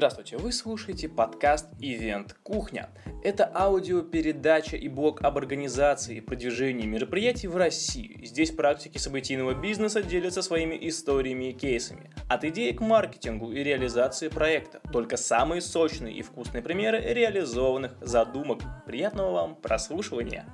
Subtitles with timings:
[0.00, 2.88] Здравствуйте, вы слушаете подкаст «Ивент Кухня».
[3.22, 8.18] Это аудиопередача и блог об организации и продвижении мероприятий в России.
[8.24, 12.10] Здесь практики событийного бизнеса делятся своими историями и кейсами.
[12.30, 14.80] От идеи к маркетингу и реализации проекта.
[14.90, 18.60] Только самые сочные и вкусные примеры реализованных задумок.
[18.86, 20.46] Приятного вам прослушивания!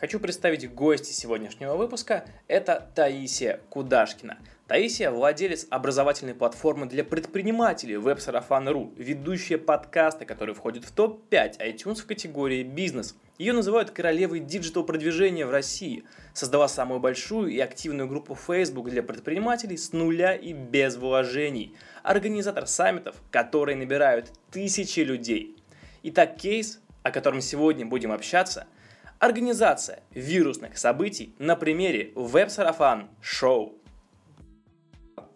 [0.00, 2.24] Хочу представить гости сегодняшнего выпуска.
[2.48, 4.38] Это Таисия Кудашкина.
[4.72, 12.06] Таисия– владелец образовательной платформы для предпринимателей Web ведущая подкаста, который входит в топ-5 iTunes в
[12.06, 13.14] категории «Бизнес».
[13.36, 16.04] Ее называют королевой диджитал-продвижения в России.
[16.32, 21.76] Создала самую большую и активную группу Facebook для предпринимателей с нуля и без вложений.
[22.02, 25.54] Организатор саммитов, которые набирают тысячи людей.
[26.02, 28.66] Итак, кейс, о котором сегодня будем общаться–
[29.22, 33.78] Организация вирусных событий на примере веб-сарафан шоу.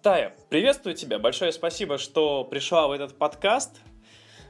[0.07, 1.19] Тая, приветствую тебя.
[1.19, 3.81] Большое спасибо, что пришла в этот подкаст.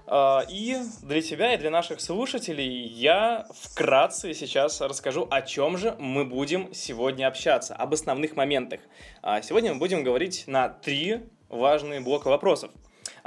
[0.07, 5.97] А, и для тебя и для наших слушателей я вкратце сейчас расскажу, о чем же
[5.99, 8.81] мы будем сегодня общаться, об основных моментах.
[9.23, 12.71] А, сегодня мы будем говорить на три важные блока вопросов.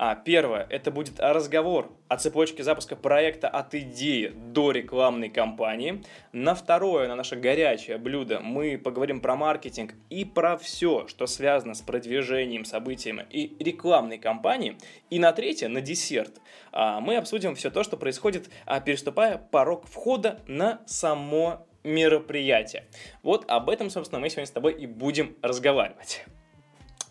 [0.02, 6.02] А, первое, это будет разговор о цепочке запуска проекта от идеи до рекламной кампании.
[6.32, 11.74] На второе, на наше горячее блюдо, мы поговорим про маркетинг и про все, что связано
[11.74, 14.78] с продвижением, событиями и рекламной кампании.
[15.10, 16.40] И на третье, на десерт,
[16.72, 22.86] а, мы обсудим все то, что происходит, а, переступая порог входа на само мероприятие.
[23.22, 26.24] Вот об этом, собственно, мы сегодня с тобой и будем разговаривать.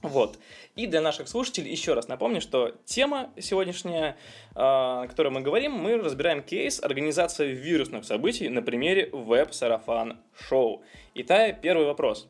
[0.03, 0.39] Вот.
[0.77, 4.17] И для наших слушателей еще раз напомню, что тема сегодняшняя,
[4.55, 10.83] а, о которой мы говорим, мы разбираем кейс организации вирусных событий на примере веб-сарафан шоу.
[11.15, 12.29] Итак, первый вопрос.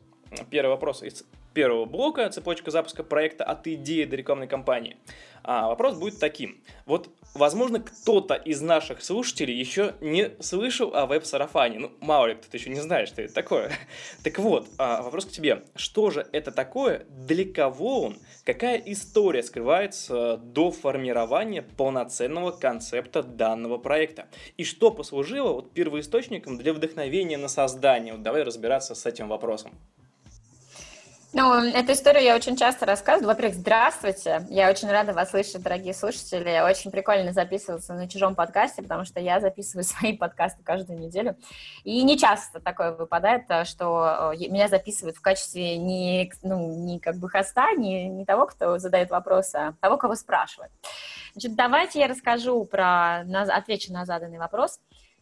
[0.49, 4.97] Первый вопрос из первого блока, цепочка запуска проекта от идеи до рекламной кампании.
[5.43, 6.61] А вопрос будет таким.
[6.85, 11.79] Вот, возможно, кто-то из наших слушателей еще не слышал о веб-сарафане.
[11.79, 13.71] Ну, мало ли, кто-то еще не знает, что это такое.
[14.23, 15.63] Так вот, а, вопрос к тебе.
[15.75, 17.05] Что же это такое?
[17.09, 18.19] Для кого он?
[18.43, 24.27] Какая история скрывается до формирования полноценного концепта данного проекта?
[24.57, 28.13] И что послужило вот первоисточником для вдохновения на создание?
[28.13, 29.71] Вот давай разбираться с этим вопросом.
[31.31, 33.27] Ну, эту историю я очень часто рассказываю.
[33.27, 34.47] Во-первых, здравствуйте.
[34.49, 36.59] Я очень рада вас слышать, дорогие слушатели.
[36.67, 41.37] Очень прикольно записываться на чужом подкасте, потому что я записываю свои подкасты каждую неделю.
[41.83, 47.17] И не часто такое выпадает, что э, меня записывают в качестве не, ну, не как
[47.17, 50.71] бы хоста, не, не того, кто задает вопросы, а того, кого спрашивают.
[51.33, 53.19] Значит, давайте я расскажу про,
[53.49, 54.79] отвечу на заданный вопрос.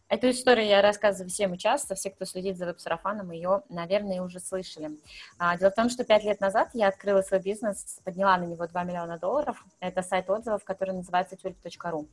[0.10, 1.96] Эту историю я рассказываю всем часто.
[1.96, 4.92] Все, кто следит за веб-сарафаном, ее, наверное, уже слышали.
[5.38, 8.66] А, дело в том, что пять лет назад я открыла свой бизнес, подняла на него
[8.66, 9.66] 2 миллиона долларов.
[9.82, 12.08] Это сайт отзывов, который называется tulip.ru.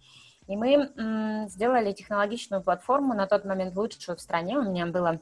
[0.48, 4.58] И мы сделали технологичную платформу, на тот момент лучшую в стране.
[4.58, 5.20] У меня было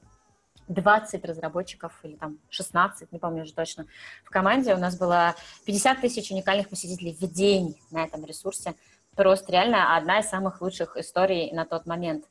[0.68, 3.86] 20 разработчиков или там 16, не помню уже точно,
[4.24, 4.74] в команде.
[4.74, 5.34] У нас было
[5.66, 8.74] 50 тысяч уникальных посетителей в день на этом ресурсе
[9.16, 12.24] просто реально одна из самых лучших историй на тот момент.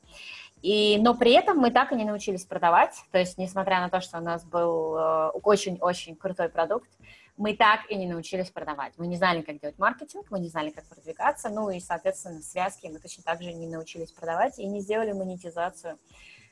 [0.61, 3.99] И, но при этом мы так и не научились продавать, то есть, несмотря на то,
[3.99, 6.89] что у нас был э, очень-очень крутой продукт,
[7.35, 8.93] мы так и не научились продавать.
[8.97, 12.87] Мы не знали, как делать маркетинг, мы не знали, как продвигаться, ну и, соответственно, связки
[12.87, 15.97] мы точно так же не научились продавать и не сделали монетизацию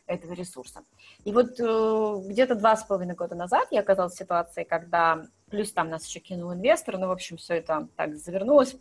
[0.08, 0.84] этого ресурса.
[1.24, 5.72] И вот э, где-то два с половиной года назад я оказалась в ситуации, когда, плюс
[5.72, 8.76] там нас еще кинул инвестор, ну, в общем, все это так завернулось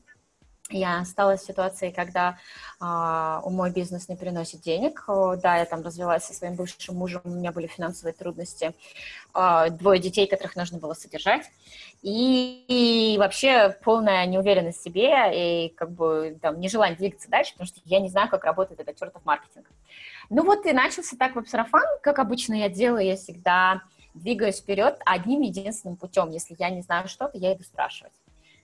[0.71, 2.39] я осталась в ситуации, когда
[2.81, 5.05] а, мой бизнес не приносит денег.
[5.43, 8.75] Да, я там развелась со своим бывшим мужем, у меня были финансовые трудности,
[9.33, 11.51] а, двое детей, которых нужно было содержать,
[12.03, 17.69] и, и вообще полная неуверенность в себе и как бы там нежелание двигаться дальше, потому
[17.69, 19.71] что я не знаю, как работает этот чертов маркетинг.
[20.31, 23.83] Ну вот и начался так веб-сарафан, как обычно я делаю, я всегда
[24.15, 26.31] двигаюсь вперед одним единственным путем.
[26.31, 28.13] Если я не знаю что-то, я иду спрашивать.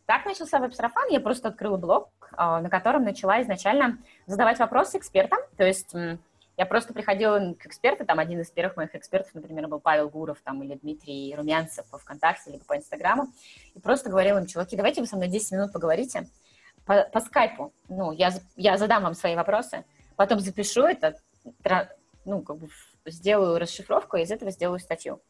[0.07, 1.09] Так начался веб-сарафан.
[1.09, 5.39] Я просто открыла блог, а, на котором начала изначально задавать вопросы экспертам.
[5.57, 5.95] То есть
[6.57, 10.39] я просто приходила к эксперту, там один из первых моих экспертов, например, был Павел Гуров
[10.45, 13.29] там, или Дмитрий Румянцев по ВКонтакте, либо по Инстаграму,
[13.75, 16.29] и просто говорила им, чуваки, давайте вы со мной 10 минут поговорите
[16.87, 17.73] по, по скайпу.
[17.89, 19.85] Ну, я, я задам вам свои вопросы,
[20.15, 21.19] потом запишу это,
[22.25, 22.69] ну, как бы
[23.07, 25.21] сделаю расшифровку, и из этого сделаю статью.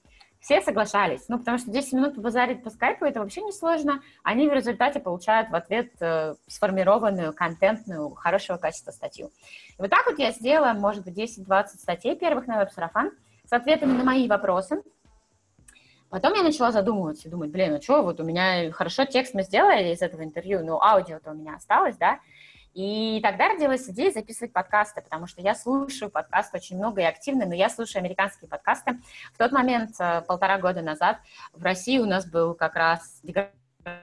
[0.44, 4.02] Все соглашались, ну, потому что 10 минут побазарить по скайпу, это вообще не сложно.
[4.23, 9.31] Они в результате получают в ответ э, сформированную, контентную, хорошего качества статью.
[9.70, 13.12] И вот так вот я сделала, может быть, 10-20 статей первых на веб-сарафан
[13.49, 14.82] с ответами на мои вопросы.
[16.11, 19.94] Потом я начала задумываться, думать, блин, ну что, вот у меня хорошо текст мы сделали
[19.94, 22.20] из этого интервью, но аудио-то у меня осталось, да,
[22.75, 27.47] и тогда родилась идея записывать подкасты, потому что я слушаю подкасты очень много и активно,
[27.47, 28.99] но я слушаю американские подкасты.
[29.32, 31.19] В тот момент, э, полтора года назад,
[31.53, 33.23] в России у нас был как раз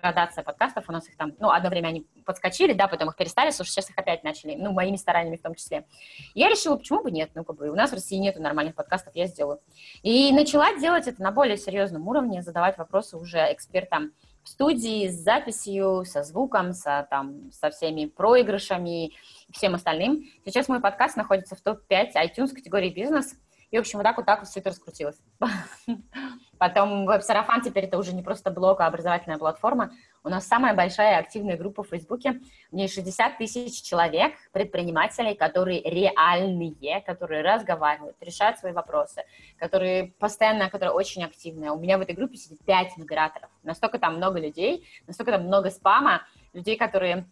[0.01, 3.49] градация подкастов, у нас их там, ну, одно время они подскочили, да, потом их перестали
[3.51, 5.85] слушать, сейчас их опять начали, ну, моими стараниями в том числе.
[6.33, 9.15] Я решила, почему бы нет, ну, как бы, у нас в России нету нормальных подкастов,
[9.15, 9.59] я сделаю.
[10.03, 14.11] И начала делать это на более серьезном уровне, задавать вопросы уже экспертам
[14.43, 19.13] в студии с записью, со звуком, со, там, со всеми проигрышами и
[19.51, 20.25] всем остальным.
[20.45, 23.35] Сейчас мой подкаст находится в топ-5 iTunes категории бизнес.
[23.69, 25.19] И, в общем, вот так вот так вот все это раскрутилось.
[26.61, 29.93] Потом веб-сарафан теперь это уже не просто блог, а образовательная платформа.
[30.23, 32.39] У нас самая большая активная группа в Фейсбуке.
[32.69, 39.23] В ней 60 тысяч человек, предпринимателей, которые реальные, которые разговаривают, решают свои вопросы,
[39.57, 41.71] которые постоянно, которые очень активные.
[41.71, 43.49] У меня в этой группе сидит 5 модераторов.
[43.63, 47.25] Настолько там много людей, настолько там много спама, людей, которые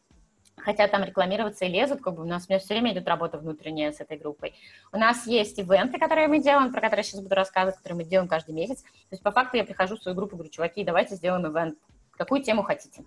[0.59, 3.38] хотят там рекламироваться и лезут, как бы у нас у меня все время идет работа
[3.38, 4.53] внутренняя с этой группой.
[4.91, 8.03] У нас есть ивенты, которые мы делаем, про которые я сейчас буду рассказывать, которые мы
[8.03, 8.81] делаем каждый месяц.
[8.81, 11.77] То есть по факту я прихожу в свою группу, говорю, чуваки, давайте сделаем ивент,
[12.17, 13.03] какую тему хотите.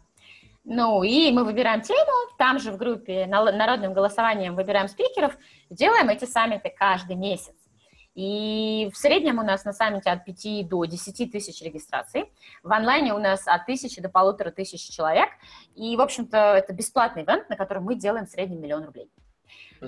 [0.64, 5.36] Ну, и мы выбираем тему, там же в группе народным голосованием выбираем спикеров,
[5.70, 7.54] делаем эти саммиты каждый месяц.
[8.14, 12.30] И в среднем у нас на саммите от 5 до 10 тысяч регистраций.
[12.62, 15.30] В онлайне у нас от тысячи до полутора тысяч человек.
[15.74, 19.10] И, в общем-то, это бесплатный ивент, на котором мы делаем в среднем миллион рублей.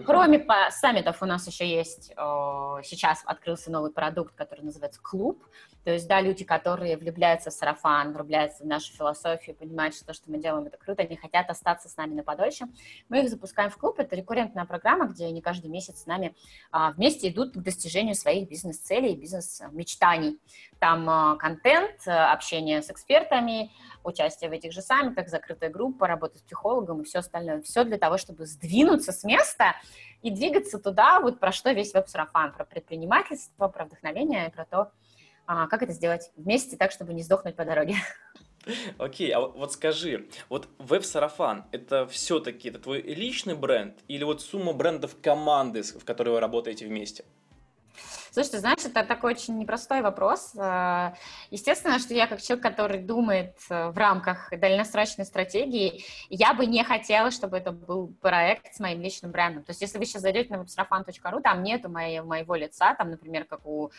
[0.06, 5.44] Кроме саммитов у нас еще есть, сейчас открылся новый продукт, который называется «Клуб».
[5.84, 10.14] То есть, да, люди, которые влюбляются в сарафан, влюбляются в нашу философию, понимают, что то,
[10.14, 12.66] что мы делаем, это круто, они хотят остаться с нами на подольше.
[13.08, 13.98] Мы их запускаем в клуб.
[13.98, 16.34] Это рекуррентная программа, где они каждый месяц с нами
[16.72, 20.38] а, вместе идут к достижению своих бизнес-целей, бизнес-мечтаний.
[20.78, 23.70] Там а, контент, общение с экспертами,
[24.04, 27.60] участие в этих же саммитах, закрытая группа, работа с психологом и все остальное.
[27.60, 29.76] Все для того, чтобы сдвинуться с места
[30.22, 34.90] и двигаться туда, вот про что весь веб-сарафан, про предпринимательство, про вдохновение про то,
[35.46, 37.96] а, как это сделать вместе так, чтобы не сдохнуть по дороге.
[38.98, 44.40] Окей, okay, а вот скажи, вот веб-сарафан, это все-таки это твой личный бренд или вот
[44.40, 47.24] сумма брендов команды, в которой вы работаете вместе?
[48.34, 50.54] Слушай, ты знаешь, это такой очень непростой вопрос.
[50.58, 51.14] А,
[51.52, 56.82] естественно, что я как человек, который думает э, в рамках дальносрочной стратегии, я бы не
[56.82, 59.62] хотела, чтобы это был проект с моим личным брендом.
[59.62, 63.64] То есть, если вы сейчас зайдете на websarafan.ru, там нету моего лица, там, например, как
[63.64, 63.92] у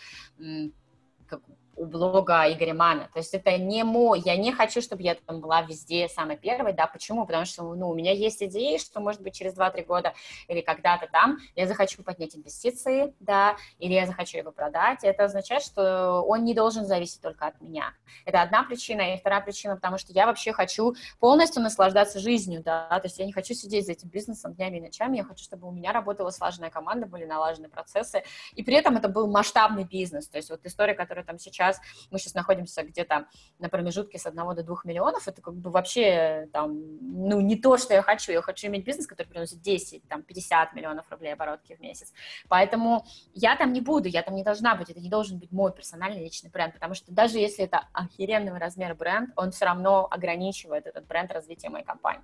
[1.28, 3.10] couple у блога Игоря Мана.
[3.14, 6.74] То есть это не мой, я не хочу, чтобы я там была везде самой первой,
[6.74, 7.26] да, почему?
[7.26, 10.14] Потому что, ну, у меня есть идеи, что, может быть, через 2-3 года
[10.48, 15.04] или когда-то там я захочу поднять инвестиции, да, или я захочу его продать.
[15.04, 17.94] Это означает, что он не должен зависеть только от меня.
[18.26, 19.14] Это одна причина.
[19.14, 23.26] И вторая причина, потому что я вообще хочу полностью наслаждаться жизнью, да, то есть я
[23.26, 26.30] не хочу сидеть за этим бизнесом днями и ночами, я хочу, чтобы у меня работала
[26.30, 28.24] слаженная команда, были налажены процессы,
[28.54, 30.28] и при этом это был масштабный бизнес.
[30.28, 31.82] То есть вот история, которая там сейчас сейчас,
[32.12, 33.28] мы сейчас находимся где-то
[33.60, 37.78] на промежутке с 1 до 2 миллионов, это как бы вообще там, ну, не то,
[37.78, 41.76] что я хочу, я хочу иметь бизнес, который приносит 10, там, 50 миллионов рублей оборотки
[41.76, 42.14] в месяц,
[42.48, 45.72] поэтому я там не буду, я там не должна быть, это не должен быть мой
[45.74, 50.88] персональный личный бренд, потому что даже если это охеренного размера бренд, он все равно ограничивает
[50.88, 52.24] этот бренд развития моей компании.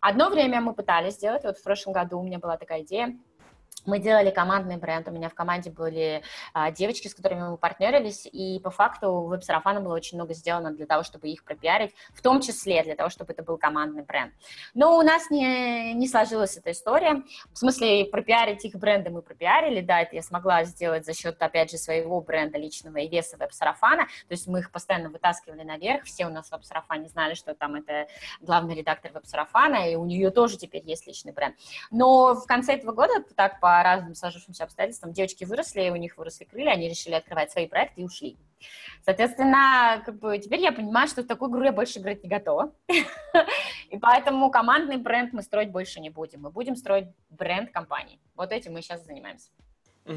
[0.00, 3.18] Одно время мы пытались сделать, вот в прошлом году у меня была такая идея,
[3.88, 6.22] мы делали командный бренд, у меня в команде были
[6.52, 10.86] а, девочки, с которыми мы партнерились, и по факту веб-сарафана было очень много сделано для
[10.86, 14.34] того, чтобы их пропиарить, в том числе для того, чтобы это был командный бренд.
[14.74, 17.22] Но у нас не, не сложилась эта история,
[17.52, 21.70] в смысле пропиарить их бренды мы пропиарили, да, это я смогла сделать за счет, опять
[21.70, 26.26] же, своего бренда личного и веса веб-сарафана, то есть мы их постоянно вытаскивали наверх, все
[26.26, 28.06] у нас в веб-сарафане знали, что там это
[28.40, 31.56] главный редактор веб-сарафана, и у нее тоже теперь есть личный бренд.
[31.90, 36.44] Но в конце этого года, так по разным сложившимся обстоятельствам девочки выросли, у них выросли
[36.44, 38.36] крылья, они решили открывать свои проекты и ушли.
[39.04, 42.72] Соответственно, как бы теперь я понимаю, что в такую игру я больше играть не готова.
[43.90, 46.42] И поэтому командный бренд мы строить больше не будем.
[46.42, 48.18] Мы будем строить бренд компании.
[48.36, 49.48] Вот этим мы сейчас занимаемся.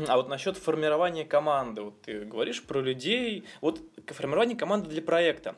[0.07, 5.55] А вот насчет формирования команды, вот ты говоришь про людей, вот формирование команды для проекта.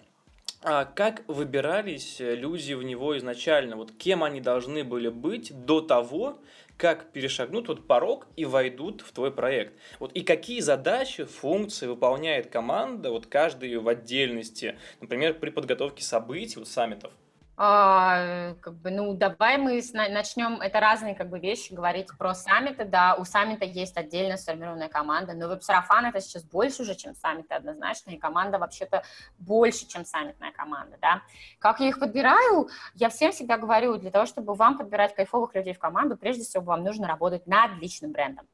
[0.63, 3.75] А как выбирались люди в него изначально?
[3.75, 6.39] Вот кем они должны были быть до того,
[6.77, 9.73] как перешагнут вот порог и войдут в твой проект.
[9.99, 16.59] Вот и какие задачи, функции выполняет команда, вот каждый в отдельности, например, при подготовке событий,
[16.59, 17.11] вот саммитов.
[17.55, 22.83] А, как бы, ну, давай мы начнем, это разные, как бы, вещи, говорить про саммиты,
[22.83, 27.53] да, у саммита есть отдельно сформированная команда, но веб-сарафан это сейчас больше уже, чем саммиты,
[27.53, 29.03] однозначно, и команда вообще-то
[29.37, 31.21] больше, чем саммитная команда, да.
[31.59, 32.69] Как я их подбираю?
[32.95, 36.63] Я всем всегда говорю, для того, чтобы вам подбирать кайфовых людей в команду, прежде всего
[36.63, 38.47] вам нужно работать над личным брендом.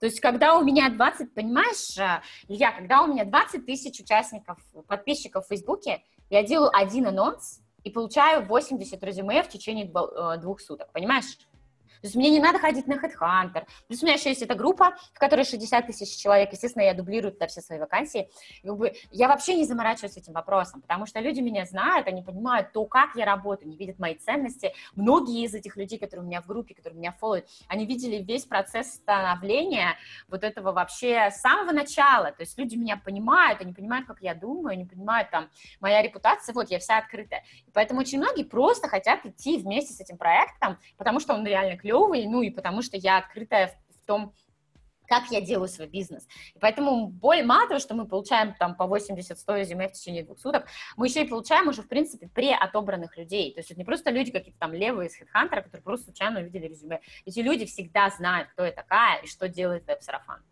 [0.00, 4.58] То есть, когда у меня 20, понимаешь, э, Илья, когда у меня 20 тысяч участников,
[4.86, 10.60] подписчиков в Фейсбуке, я делаю один анонс, и получаю 80 резюме в течение э, двух
[10.60, 11.38] суток, понимаешь?
[12.04, 13.64] То есть мне не надо ходить на HeadHunter.
[13.88, 16.52] Плюс у меня еще есть эта группа, в которой 60 тысяч человек.
[16.52, 18.28] Естественно, я дублирую туда все свои вакансии.
[19.10, 23.16] Я вообще не заморачиваюсь этим вопросом, потому что люди меня знают, они понимают то, как
[23.16, 24.74] я работаю, не видят мои ценности.
[24.94, 28.44] Многие из этих людей, которые у меня в группе, которые меня фолловят, они видели весь
[28.44, 29.96] процесс становления
[30.28, 32.32] вот этого вообще с самого начала.
[32.32, 35.48] То есть люди меня понимают, они понимают, как я думаю, они понимают там
[35.80, 37.44] моя репутация, вот я вся открытая.
[37.66, 41.78] И поэтому очень многие просто хотят идти вместе с этим проектом, потому что он реально
[41.78, 44.32] клевый, клевый, ну и потому что я открытая в, в том,
[45.06, 46.26] как я делаю свой бизнес.
[46.54, 50.38] И поэтому более мало того, что мы получаем там по 80-100 резюме в течение двух
[50.38, 53.52] суток, мы еще и получаем уже, в принципе, преотобранных людей.
[53.52, 56.68] То есть это не просто люди какие-то там левые из HeadHunter, которые просто случайно увидели
[56.68, 57.00] резюме.
[57.26, 60.42] Эти люди всегда знают, кто я такая и что делает веб-сарафан.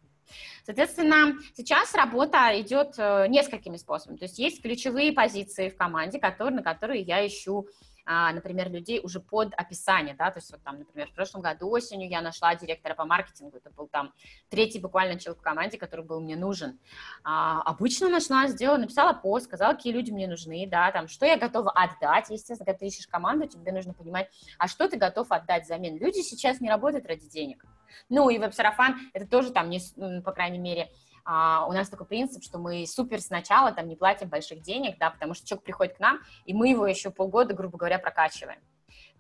[0.65, 4.19] Соответственно, сейчас работа идет э, несколькими способами.
[4.19, 7.67] То есть есть ключевые позиции в команде, которые, на которые я ищу
[8.06, 12.09] например, людей уже под описание, да, то есть вот там, например, в прошлом году осенью
[12.09, 14.12] я нашла директора по маркетингу, это был там
[14.49, 16.78] третий буквально человек в команде, который был мне нужен.
[17.25, 21.37] А, обычно нашла, сделала, написала пост, сказала, какие люди мне нужны, да, там, что я
[21.37, 24.28] готова отдать, естественно, когда ты ищешь команду, тебе нужно понимать,
[24.59, 25.97] а что ты готов отдать взамен.
[25.99, 27.64] Люди сейчас не работают ради денег.
[28.09, 29.80] Ну, и веб-сарафан, это тоже там, не,
[30.23, 30.90] по крайней мере,
[31.25, 35.11] а, у нас такой принцип, что мы супер сначала там не платим больших денег, да,
[35.11, 38.59] потому что человек приходит к нам, и мы его еще полгода, грубо говоря, прокачиваем.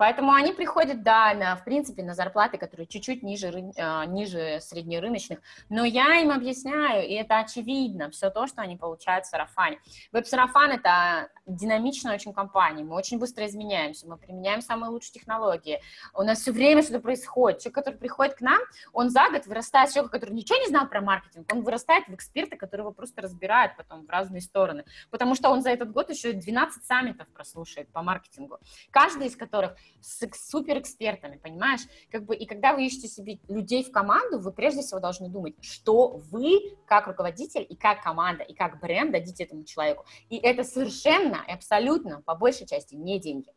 [0.02, 5.38] Поэтому они приходят, да, на, в принципе, на зарплаты, которые чуть-чуть ниже, э, ниже среднерыночных,
[5.68, 9.78] но я им объясняю, и это очевидно, все то, что они получают в сарафане.
[10.10, 15.80] Веб-сарафан— это динамичная очень компания, мы очень быстро изменяемся, мы применяем самые лучшие технологии,
[16.14, 17.60] у нас все время что-то происходит.
[17.60, 18.58] Человек, который приходит к нам,
[18.92, 22.14] он за год вырастает с человека, который ничего не знал про маркетинг, он вырастает в
[22.14, 26.32] эксперта, которого просто разбирают потом в разные стороны, потому что он за этот год еще
[26.32, 28.58] 12 саммитов прослушает по маркетингу,
[28.90, 29.61] каждый из которых
[30.00, 31.82] с суперэкспертами, понимаешь?
[32.10, 35.54] Как бы, и когда вы ищете себе людей в команду, вы прежде всего должны думать,
[35.60, 40.04] что вы, как руководитель, и как команда, и как бренд дадите этому человеку.
[40.30, 43.52] И это совершенно и абсолютно, по большей части, не деньги.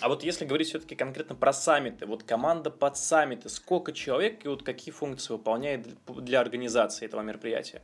[0.00, 4.48] А вот если говорить все-таки конкретно про саммиты, вот команда под саммиты, сколько человек и
[4.48, 7.82] вот какие функции выполняет для организации этого мероприятия?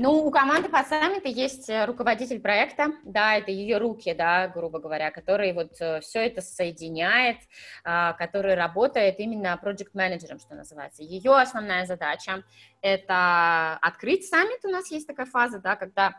[0.00, 4.78] Ну, у команды по саммиту есть э, руководитель проекта, да, это ее руки, да, грубо
[4.78, 7.38] говоря, который вот э, все это соединяет,
[7.82, 11.02] а, который работает именно project менеджером что называется.
[11.02, 12.44] Ее основная задача–
[12.80, 16.14] это открыть саммит, у нас есть такая фаза, да, когда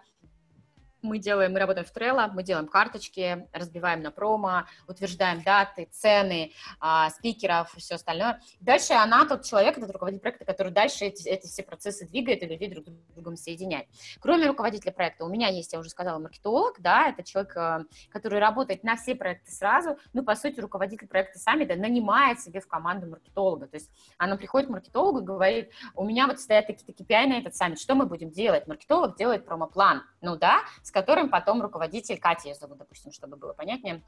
[1.01, 6.53] мы делаем, мы работаем в Trello, мы делаем карточки, разбиваем на промо, утверждаем даты, цены,
[6.79, 8.41] а, спикеров и все остальное.
[8.59, 12.45] Дальше она тот человек, этот руководитель проекта, который дальше эти, эти все процессы двигает и
[12.45, 13.87] людей друг с другом соединяет.
[14.19, 17.79] Кроме руководителя проекта, у меня есть, я уже сказала, маркетолог, да, это человек, э,
[18.11, 22.59] который работает на все проекты сразу, ну, по сути, руководитель проекта сами да, нанимает себе
[22.59, 26.67] в команду маркетолога, то есть она приходит к маркетологу и говорит, у меня вот стоят
[26.67, 28.67] такие-то KPI на этот саммит, что мы будем делать?
[28.67, 33.53] Маркетолог делает промо-план, ну да, с которым потом руководитель, Катя ее зовут, допустим, чтобы было
[33.53, 34.01] понятнее,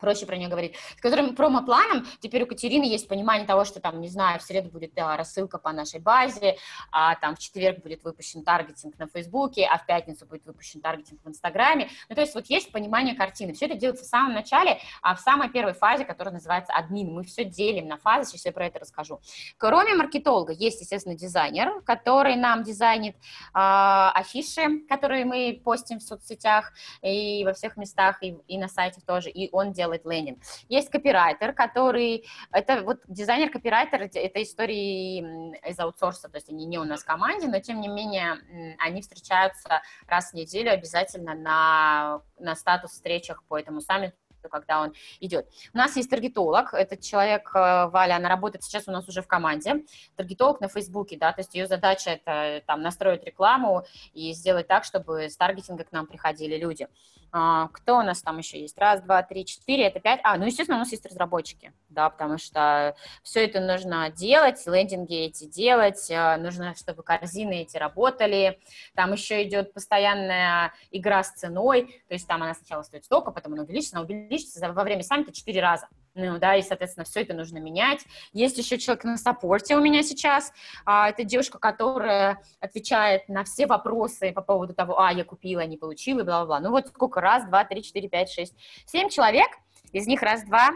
[0.00, 4.00] проще про нее говорить, с которым промо-планом теперь у Катерины есть понимание того, что там,
[4.00, 6.56] не знаю, в среду будет да, рассылка по нашей базе,
[6.90, 11.20] а там в четверг будет выпущен таргетинг на Фейсбуке, а в пятницу будет выпущен таргетинг
[11.22, 11.90] в Инстаграме.
[12.08, 13.52] Ну, то есть вот есть понимание картины.
[13.52, 17.12] Все это делается в самом начале, а в самой первой фазе, которая называется админ.
[17.12, 19.20] Мы все делим на фазы, сейчас я про это расскажу.
[19.58, 23.18] Кроме маркетолога есть, естественно, дизайнер, который нам дизайнит э,
[23.54, 26.72] афиши, которые мы постим в соцсетях
[27.02, 30.42] и во всех местах, и, и на сайте тоже, и он делает лендинг.
[30.68, 36.84] Есть копирайтер, который, это вот дизайнер-копирайтер, это истории из аутсорса, то есть они не у
[36.84, 38.36] нас в команде, но тем не менее
[38.78, 44.16] они встречаются раз в неделю обязательно на, на статус встречах по этому саммиту,
[44.48, 45.48] когда он идет.
[45.74, 49.26] У нас есть таргетолог, этот человек, э, Валя, она работает сейчас у нас уже в
[49.26, 49.84] команде,
[50.16, 54.84] таргетолог на Фейсбуке, да, то есть ее задача это там настроить рекламу и сделать так,
[54.84, 56.88] чтобы с таргетинга к нам приходили люди.
[57.32, 58.76] А, кто у нас там еще есть?
[58.78, 60.20] Раз, два, три, четыре, это пять.
[60.24, 65.14] А, ну, естественно, у нас есть разработчики, да, потому что все это нужно делать, лендинги
[65.14, 68.60] эти делать, э, нужно, чтобы корзины эти работали.
[68.94, 73.52] Там еще идет постоянная игра с ценой, то есть там она сначала стоит столько, потом
[73.52, 75.88] она увеличится, она увеличится увеличится во время саммита 4 раза.
[76.14, 78.04] Ну, да, и, соответственно, все это нужно менять.
[78.32, 80.52] Есть еще человек на саппорте у меня сейчас.
[80.84, 85.76] А, это девушка, которая отвечает на все вопросы по поводу того, а, я купила, не
[85.76, 86.60] получила, бла-бла-бла.
[86.60, 87.20] Ну, вот сколько?
[87.20, 88.54] Раз, два, три, четыре, пять, шесть,
[88.86, 89.48] семь человек.
[89.92, 90.70] Из них раз, два,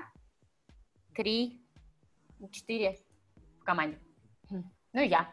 [1.14, 1.60] три,
[2.50, 2.98] четыре
[3.60, 3.98] в команде.
[4.50, 5.32] Ну, я.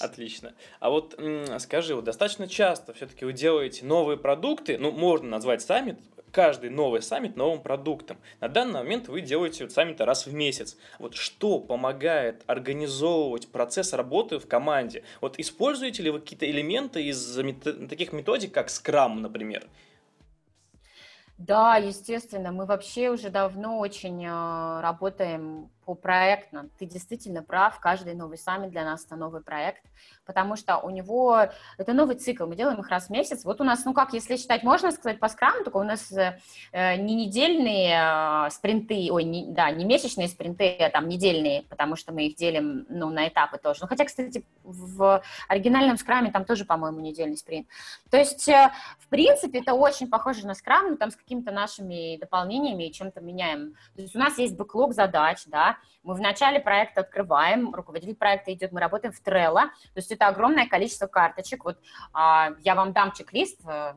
[0.00, 0.54] Отлично.
[0.80, 1.18] А вот
[1.58, 5.98] скажи, вот достаточно часто все-таки вы делаете новые продукты, ну, можно назвать саммит,
[6.34, 8.18] каждый новый саммит новым продуктом.
[8.40, 10.76] На данный момент вы делаете саммиты раз в месяц.
[10.98, 15.04] Вот что помогает организовывать процесс работы в команде?
[15.20, 17.38] Вот используете ли вы какие-то элементы из
[17.88, 19.64] таких методик, как Scrum, например?
[21.38, 26.68] Да, естественно, мы вообще уже давно очень э, работаем по проектно.
[26.78, 29.82] Ты действительно прав, каждый новый саммит для нас это новый проект,
[30.26, 31.48] потому что у него
[31.78, 33.44] это новый цикл, мы делаем их раз в месяц.
[33.44, 36.96] Вот у нас, ну как, если считать, можно сказать по скраму, только у нас э,
[36.96, 42.12] не недельные э, спринты, ой, не, да, не месячные спринты, а там недельные, потому что
[42.12, 43.80] мы их делим, ну, на этапы тоже.
[43.82, 47.66] Ну, хотя, кстати, в оригинальном скраме там тоже, по-моему, недельный спринт.
[48.10, 52.16] То есть, э, в принципе, это очень похоже на скрам, но там с какими-то нашими
[52.16, 53.74] дополнениями и чем-то меняем.
[53.96, 58.52] То есть у нас есть бэклог задач, да, мы в начале проекта открываем, руководитель проекта
[58.52, 61.64] идет, мы работаем в Trello, то есть это огромное количество карточек.
[61.64, 61.78] Вот
[62.12, 63.94] а, я вам дам чек-лист, э,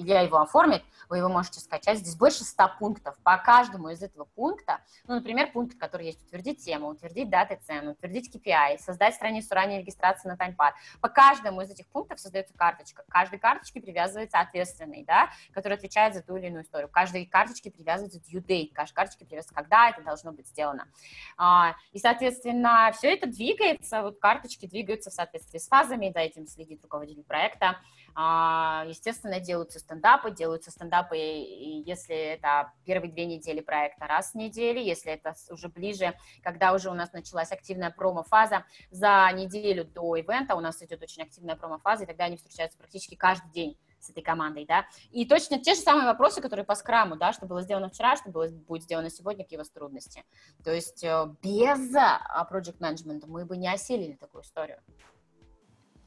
[0.00, 1.98] Илья его оформит, вы его можете скачать.
[1.98, 3.16] Здесь больше 100 пунктов.
[3.22, 7.92] По каждому из этого пункта, ну, например, пункт, который есть, утвердить тему, утвердить даты цены,
[7.92, 10.74] утвердить KPI, создать страницу ранней регистрации на таймпад.
[11.00, 13.02] По каждому из этих пунктов создается карточка.
[13.02, 16.88] К каждой карточке привязывается ответственный, да, который отвечает за ту или иную историю.
[16.88, 20.88] К каждой карточке привязывается due date, к каждой карточке привязывается, когда это должно быть сделано.
[21.36, 26.46] А, и, соответственно, все это двигается, вот карточки двигаются в соответствии с фазами, за этим
[26.46, 27.78] следит руководитель проекта.
[28.14, 34.80] А, естественно, делаются стендапы, делаются стендапы, если это первые две недели проекта, раз в неделю,
[34.80, 40.54] если это уже ближе, когда уже у нас началась активная промо-фаза, за неделю до ивента
[40.54, 44.22] у нас идет очень активная промо-фаза, и тогда они встречаются практически каждый день с этой
[44.22, 47.90] командой, да, и точно те же самые вопросы, которые по скраму, да, что было сделано
[47.90, 50.24] вчера, что было, будет сделано сегодня, какие у вас трудности.
[50.64, 54.80] То есть э, без а, project management мы бы не осилили такую историю.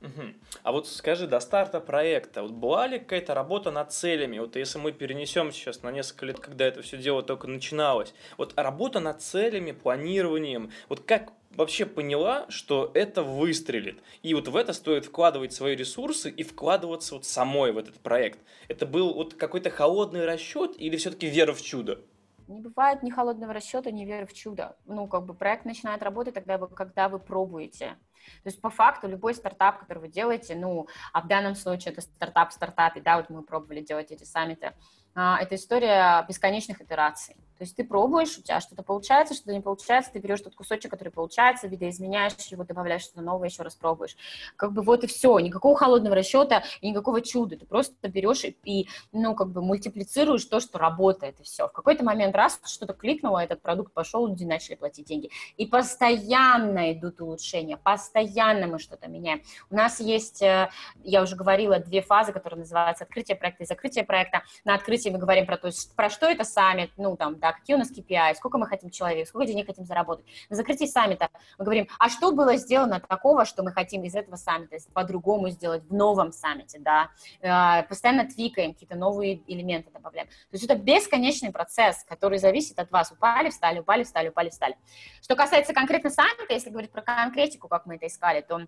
[0.03, 0.21] Угу.
[0.63, 4.37] А вот скажи, до старта проекта, вот была ли какая-то работа над целями?
[4.37, 8.53] Вот если мы перенесем сейчас на несколько лет, когда это все дело только начиналось, вот
[8.57, 14.01] работа над целями, планированием, вот как вообще поняла, что это выстрелит.
[14.23, 18.39] И вот в это стоит вкладывать свои ресурсы и вкладываться вот самой в этот проект.
[18.67, 22.01] Это был вот какой-то холодный расчет или все-таки вера в чудо?
[22.47, 24.75] Не бывает ни холодного расчета, ни веры в чудо.
[24.85, 27.95] Ну, как бы проект начинает работать тогда, когда вы пробуете.
[28.43, 32.01] То есть по факту любой стартап, который вы делаете, ну, а в данном случае это
[32.01, 34.73] стартап в стартапе, да, вот мы пробовали делать эти саммиты,
[35.15, 37.35] это история бесконечных итераций.
[37.57, 40.91] То есть ты пробуешь, у тебя что-то получается, что-то не получается, ты берешь тот кусочек,
[40.91, 44.17] который получается, видоизменяешь его, добавляешь что-то новое, еще раз пробуешь.
[44.55, 47.57] Как бы вот и все, никакого холодного расчета и никакого чуда.
[47.57, 51.67] Ты просто берешь и, и ну, как бы мультиплицируешь то, что работает, и все.
[51.67, 55.29] В какой-то момент раз что-то кликнуло, этот продукт пошел, люди начали платить деньги.
[55.55, 59.41] И постоянно идут улучшения, постоянно мы что-то меняем.
[59.69, 60.69] У нас есть, э,
[61.03, 64.41] я уже говорила, две фазы, которые называются открытие проекта и закрытие проекта.
[64.65, 67.79] На открытии мы говорим про то, про что это саммит, ну, там, да, какие у
[67.79, 70.25] нас KPI, сколько мы хотим человек, сколько денег хотим заработать.
[70.49, 74.35] На закрытии саммита мы говорим, а что было сделано такого, что мы хотим из этого
[74.35, 77.09] саммита по-другому сделать в новом саммите, да,
[77.41, 80.27] э, постоянно твикаем, какие-то новые элементы добавляем.
[80.27, 83.11] То есть это бесконечный процесс, который зависит от вас.
[83.11, 84.75] Упали, встали, упали, встали, упали, встали.
[85.21, 88.67] Что касается конкретно саммита, если говорить про конкретику, как мы это искали, то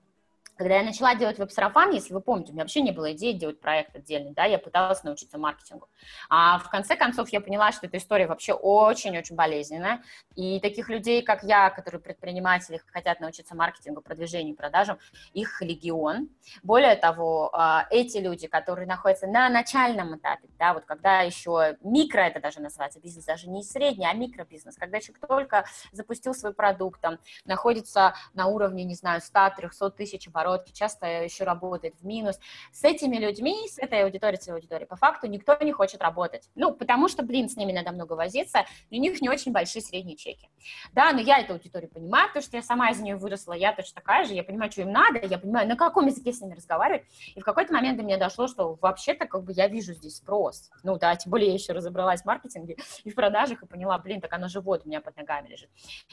[0.58, 3.60] когда я начала делать веб-сарафан, если вы помните, у меня вообще не было идеи делать
[3.60, 5.90] проект отдельный, да, я пыталась научиться маркетингу.
[6.30, 10.02] А в конце концов я поняла, что эта история вообще очень-очень болезненная,
[10.36, 14.98] и таких людей, как я, которые предприниматели, хотят научиться маркетингу, продвижению, продажам,
[15.34, 16.30] их легион.
[16.64, 22.22] Более того, а, эти люди, которые находятся на начальном этапе, да, вот когда еще микро,
[22.22, 27.02] это даже называется бизнес, даже не средний, а микробизнес, когда человек только запустил свой продукт,
[27.02, 32.40] там, находится на уровне, не знаю, 100-300 тысяч оборотов, оборотки, часто еще работает в минус.
[32.72, 36.50] С этими людьми, с этой аудиторией, с аудиторией, по факту никто не хочет работать.
[36.56, 39.82] Ну, потому что, блин, с ними надо много возиться, и у них не очень большие
[39.82, 40.50] средние чеки.
[40.94, 43.96] Да, но я эту аудиторию понимаю, потому что я сама из нее выросла, я точно
[43.96, 47.04] такая же, я понимаю, что им надо, я понимаю, на каком языке с ними разговаривать.
[47.36, 50.70] И в какой-то момент до меня дошло, что вообще-то как бы я вижу здесь спрос.
[50.84, 54.22] Ну да, тем более я еще разобралась в маркетинге и в продажах и поняла, блин,
[54.22, 55.70] так оно же вот у меня под ногами лежит.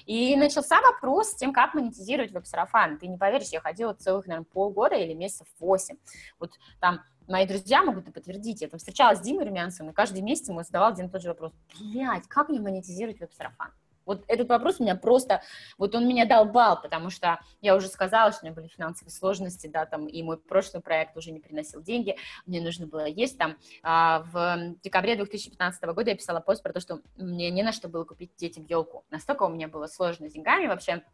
[0.06, 2.98] И начался вопрос с тем, как монетизировать веб-сарафан.
[2.98, 5.96] Ты не поверишь, я ходила целых, наверное, полгода или месяцев восемь.
[6.38, 8.62] Вот там мои друзья могут подтвердить.
[8.62, 11.28] Я там встречалась с Димой Румянцевым, и каждый месяц ему задавал один и тот же
[11.28, 11.52] вопрос.
[11.78, 13.72] Блядь, как мне монетизировать веб-сарафан?
[14.04, 15.42] Вот этот вопрос у меня просто,
[15.78, 19.68] вот он меня долбал, потому что я уже сказала, что у меня были финансовые сложности,
[19.68, 23.56] да, там, и мой прошлый проект уже не приносил деньги, мне нужно было есть там.
[23.84, 27.88] А в декабре 2015 года я писала пост про то, что мне не на что
[27.88, 29.04] было купить детям елку.
[29.10, 31.04] Настолько у меня было сложно с деньгами вообще,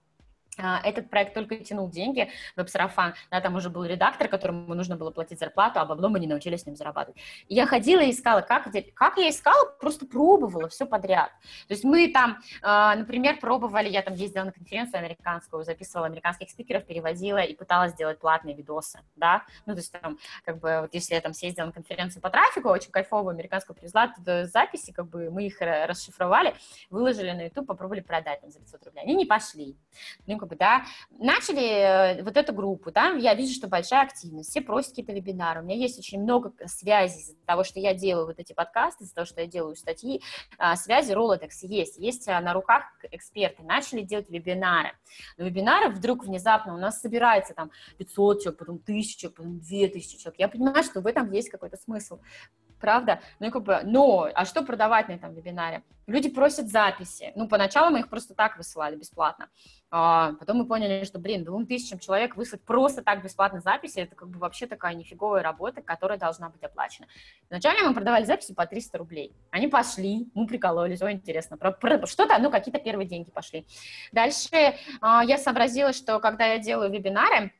[0.58, 5.38] этот проект только тянул деньги, веб-сарафан, да, там уже был редактор, которому нужно было платить
[5.38, 7.20] зарплату, а бабло мы не научились с ним зарабатывать.
[7.48, 11.30] И я ходила и искала, как, как я искала, просто пробовала все подряд.
[11.66, 16.50] То есть мы там, а, например, пробовали, я там ездила на конференцию американскую, записывала американских
[16.50, 20.94] спикеров, переводила и пыталась сделать платные видосы, да, ну, то есть там, как бы, вот
[20.94, 25.08] если я там съездила на конференцию по трафику, очень кайфовую американскую привезла туда записи, как
[25.08, 26.54] бы мы их расшифровали,
[26.90, 29.02] выложили на YouTube, попробовали продать там за 500 рублей.
[29.04, 29.76] Они не пошли.
[30.26, 30.84] Ну, как бы, да,
[31.18, 35.60] начали э, вот эту группу, да, я вижу, что большая активность, все просят какие-то вебинары,
[35.60, 39.14] у меня есть очень много связей из-за того, что я делаю вот эти подкасты, из-за
[39.14, 40.22] того, что я делаю статьи,
[40.58, 44.92] а, связи Rolodex есть, есть а, на руках эксперты, начали делать вебинары,
[45.36, 50.18] но вебинары вдруг внезапно у нас собирается там 500 человек, потом 1000 человек, потом 2000
[50.18, 52.20] человек, я понимаю, что в этом есть какой-то смысл,
[52.78, 53.20] правда?
[53.38, 55.82] Ну, как бы, но, а что продавать на этом вебинаре?
[56.06, 57.32] Люди просят записи.
[57.34, 59.48] Ну, поначалу мы их просто так высылали бесплатно.
[59.90, 64.16] А потом мы поняли, что, блин, двум тысячам человек выслать просто так бесплатно записи, это
[64.16, 67.06] как бы вообще такая нифиговая работа, которая должна быть оплачена.
[67.50, 69.34] Вначале мы продавали записи по 300 рублей.
[69.50, 73.66] Они пошли, мы прикололись, ой, интересно, про, про, что-то, ну, какие-то первые деньги пошли.
[74.12, 77.52] Дальше а, я сообразила, что когда я делаю вебинары,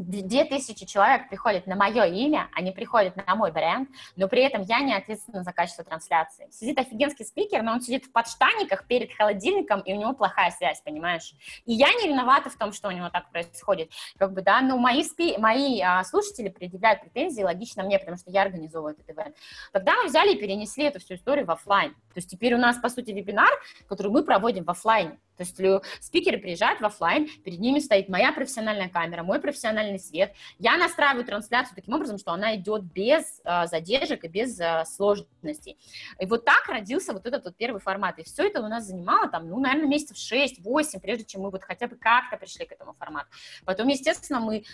[0.00, 4.62] две тысячи человек приходят на мое имя, они приходят на мой бренд, но при этом
[4.62, 6.48] я не ответственна за качество трансляции.
[6.50, 10.80] Сидит офигенский спикер, но он сидит в подштаниках перед холодильником, и у него плохая связь,
[10.80, 11.34] понимаешь?
[11.66, 13.90] И я не виновата в том, что у него так происходит.
[14.18, 15.36] Как бы, да, но мои, спи...
[15.38, 19.36] мои а, слушатели предъявляют претензии логично мне, потому что я организовываю этот ивент.
[19.72, 21.92] Тогда мы взяли и перенесли эту всю историю в офлайн.
[21.92, 23.50] То есть теперь у нас, по сути, вебинар,
[23.88, 25.18] который мы проводим в офлайне.
[25.40, 30.34] То есть спикеры приезжают в офлайн, перед ними стоит моя профессиональная камера, мой профессиональный свет.
[30.58, 35.78] Я настраиваю трансляцию таким образом, что она идет без э, задержек и без э, сложностей.
[36.18, 38.18] И вот так родился вот этот вот первый формат.
[38.18, 41.62] И все это у нас занимало там, ну, наверное, месяцев 6-8, прежде чем мы вот
[41.62, 43.28] хотя бы как-то пришли к этому формату.
[43.64, 44.64] Потом, естественно, мы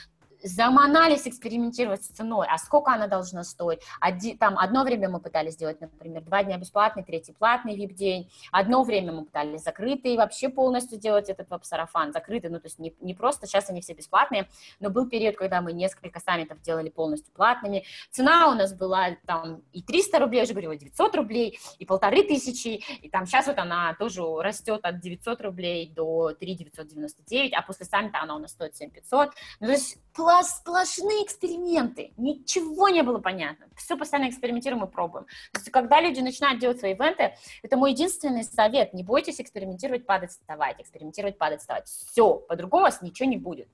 [0.46, 3.80] заманались экспериментировать с ценой, а сколько она должна стоить.
[4.00, 8.30] Оди, там одно время мы пытались сделать, например, два дня бесплатный, третий платный VIP-день.
[8.52, 12.94] Одно время мы пытались закрытый, вообще полностью делать этот веб-сарафан, закрытый, ну, то есть не,
[13.00, 14.48] не просто, сейчас они все бесплатные,
[14.80, 17.84] но был период, когда мы несколько саммитов делали полностью платными.
[18.10, 22.22] Цена у нас была там и 300 рублей, я уже говорила, 900 рублей, и полторы
[22.22, 27.62] тысячи, и там сейчас вот она тоже растет от 900 рублей до 3 999, а
[27.62, 29.30] после саммита она у нас стоит 7500.
[29.60, 29.98] Ну, то есть
[30.42, 33.66] сплошные эксперименты, ничего не было понятно.
[33.76, 35.26] Все постоянно экспериментируем и пробуем.
[35.52, 38.94] То есть, когда люди начинают делать свои ивенты, это мой единственный совет.
[38.94, 41.86] Не бойтесь экспериментировать, падать, вставать, экспериментировать, падать, вставать.
[41.88, 43.68] Все, по-другому у вас ничего не будет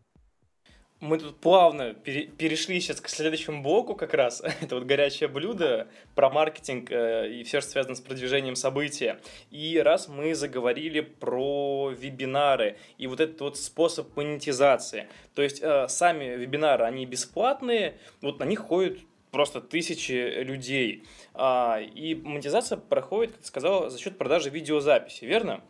[1.02, 4.40] мы тут плавно пере перешли сейчас к следующему блоку как раз.
[4.60, 9.20] Это вот горячее блюдо про маркетинг э, и все, что связано с продвижением события.
[9.50, 15.08] И раз мы заговорили про вебинары и вот этот вот способ монетизации.
[15.34, 18.98] То есть э, сами вебинары, они бесплатные, вот на них ходят
[19.32, 21.02] просто тысячи людей.
[21.34, 25.64] А, и монетизация проходит, как ты сказала, за счет продажи видеозаписи, верно?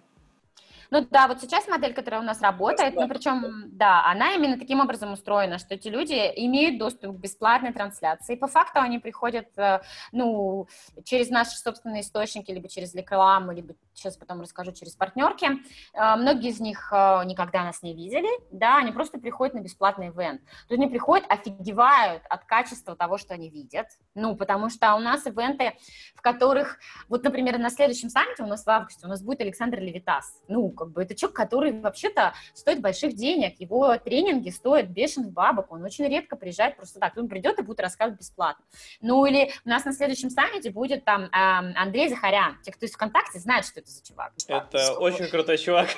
[0.92, 4.78] Ну да, вот сейчас модель, которая у нас работает, ну причем, да, она именно таким
[4.78, 8.34] образом устроена, что эти люди имеют доступ к бесплатной трансляции.
[8.34, 9.80] По факту они приходят, э,
[10.12, 10.68] ну,
[11.02, 15.62] через наши собственные источники, либо через рекламу, либо сейчас потом расскажу, через партнерки.
[15.94, 20.08] Э, многие из них э, никогда нас не видели, да, они просто приходят на бесплатный
[20.08, 20.44] ивент.
[20.68, 24.98] То есть они приходят, офигевают от качества того, что они видят, ну, потому что у
[24.98, 25.72] нас ивенты,
[26.14, 26.78] в которых,
[27.08, 30.70] вот, например, на следующем саммите у нас в августе у нас будет Александр Левитас, ну,
[30.84, 35.84] как бы это человек, который вообще-то стоит больших денег, его тренинги стоят бешеных бабок, он
[35.84, 38.64] очень редко приезжает просто так, он придет и будет рассказывать бесплатно.
[39.00, 42.92] Ну или у нас на следующем саммите будет там э, Андрей Захарян, те, кто из
[42.92, 44.32] ВКонтакте, знают, что это за чувак.
[44.48, 45.00] Это Сколько...
[45.00, 45.88] очень крутой чувак.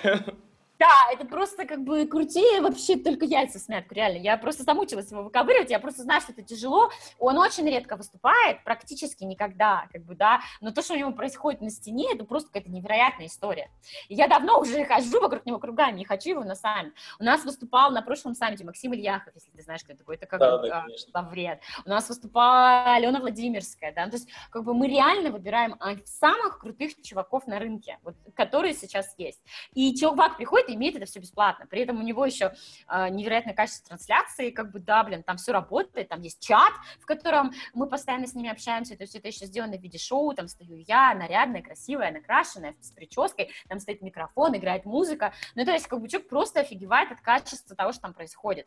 [0.78, 4.18] Да, это просто как бы крутее вообще только яйца с реально.
[4.18, 6.90] Я просто замучилась его выковыривать, я просто знаю, что это тяжело.
[7.18, 10.40] Он очень редко выступает, практически никогда, как бы, да.
[10.60, 13.70] Но то, что у него происходит на стене, это просто какая-то невероятная история.
[14.08, 16.94] И я давно уже хожу вокруг него кругами, не хочу его на саммит.
[17.20, 20.26] У нас выступал на прошлом саммите Максим Ильяхов, если ты знаешь, кто это такой, это
[20.26, 21.60] как да, да, Лавред.
[21.84, 27.00] У нас выступала Алена Владимирская, да, то есть как бы мы реально выбираем самых крутых
[27.02, 29.40] чуваков на рынке, вот, которые сейчас есть.
[29.74, 31.66] И чувак приходит приходит и имеет это все бесплатно.
[31.66, 32.55] При этом у него еще
[32.88, 37.07] э, невероятное качество трансляции, как бы, да, блин, там все работает, там есть чат, в
[37.07, 40.48] котором мы постоянно с ними общаемся, то есть это еще сделано в виде шоу, там
[40.48, 45.87] стою я, нарядная, красивая, накрашенная, с прической, там стоит микрофон, играет музыка, ну, то есть,
[45.87, 48.66] как бы, человек просто офигевает от качества того, что там происходит.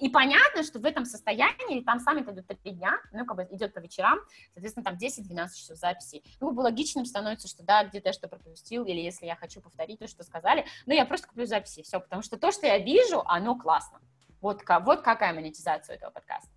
[0.00, 3.74] И понятно, что в этом состоянии, там сами идут три дня, ну, как бы идет
[3.74, 4.18] по вечерам,
[4.52, 6.22] соответственно, там 10-12 часов записи.
[6.40, 9.60] Ну, как бы логичным становится, что да, где-то я что пропустил, или если я хочу
[9.60, 12.78] повторить то, что сказали, но я просто куплю записи, все, потому что то, что я
[12.78, 14.00] вижу, оно классно.
[14.40, 16.48] Вот, вот какая монетизация у этого подкаста.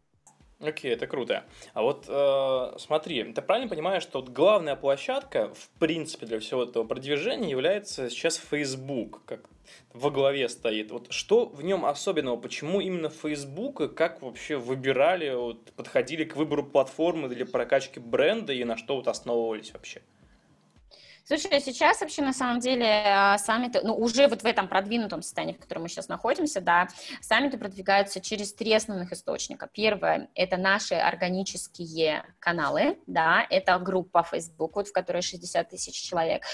[0.62, 1.44] Окей, okay, это круто.
[1.74, 6.64] А вот э, смотри, ты правильно понимаешь, что вот главная площадка, в принципе, для всего
[6.64, 9.50] этого продвижения является сейчас Facebook, как
[9.94, 10.92] во главе стоит.
[10.92, 12.38] Вот что в нем особенного?
[12.38, 13.82] Почему именно Facebook?
[13.82, 18.96] И как вообще выбирали, вот, подходили к выбору платформы для прокачки бренда и на что
[18.96, 20.02] вот основывались вообще?
[21.30, 25.54] Слушай, сейчас вообще на самом деле а, саммиты, ну уже вот в этом продвинутом состоянии,
[25.54, 26.88] в котором мы сейчас находимся, да,
[27.22, 29.70] саммиты продвигаются через три основных источника.
[29.72, 36.46] Первое— это наши органические каналы, да, это группа Facebook, вот, в которой 60 тысяч человек,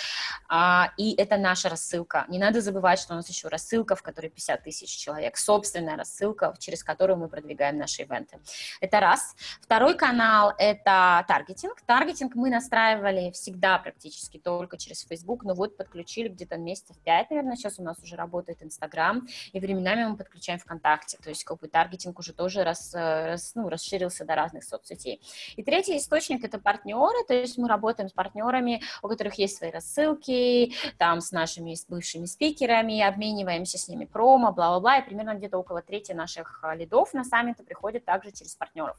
[0.49, 2.25] а, и это наша рассылка.
[2.27, 6.53] Не надо забывать, что у нас еще рассылка, в которой 50 тысяч человек, собственная рассылка,
[6.59, 8.39] через которую мы продвигаем наши ивенты.
[8.81, 9.37] Это раз.
[9.61, 11.79] Второй канал— это таргетинг.
[11.85, 17.29] Таргетинг мы настраивали всегда практически только только через Facebook, но вот подключили где-то месяцев 5,
[17.29, 21.59] наверное, сейчас у нас уже работает Инстаграм, и временами мы подключаем ВКонтакте, то есть как
[21.59, 25.21] бы таргетинг уже тоже рас, рас, ну, расширился до разных соцсетей.
[25.55, 29.69] И третий источник— это партнеры, то есть мы работаем с партнерами, у которых есть свои
[29.69, 35.83] рассылки, там с нашими бывшими спикерами, обмениваемся с ними промо, бла-бла-бла, и примерно где-то около
[35.83, 38.97] трети наших а, лидов на саммиты приходят также через партнеров.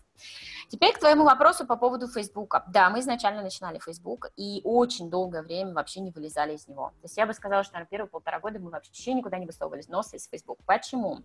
[0.69, 2.63] Теперь к твоему вопросу по поводу Facebook.
[2.69, 6.91] Да, мы изначально начинали Facebook, и очень долгое время время вообще не вылезали из него.
[7.01, 9.89] То есть я бы сказала, что, наверное, первые полтора года мы вообще никуда не высовывались
[9.89, 10.59] носа из Facebook.
[10.65, 11.23] Почему?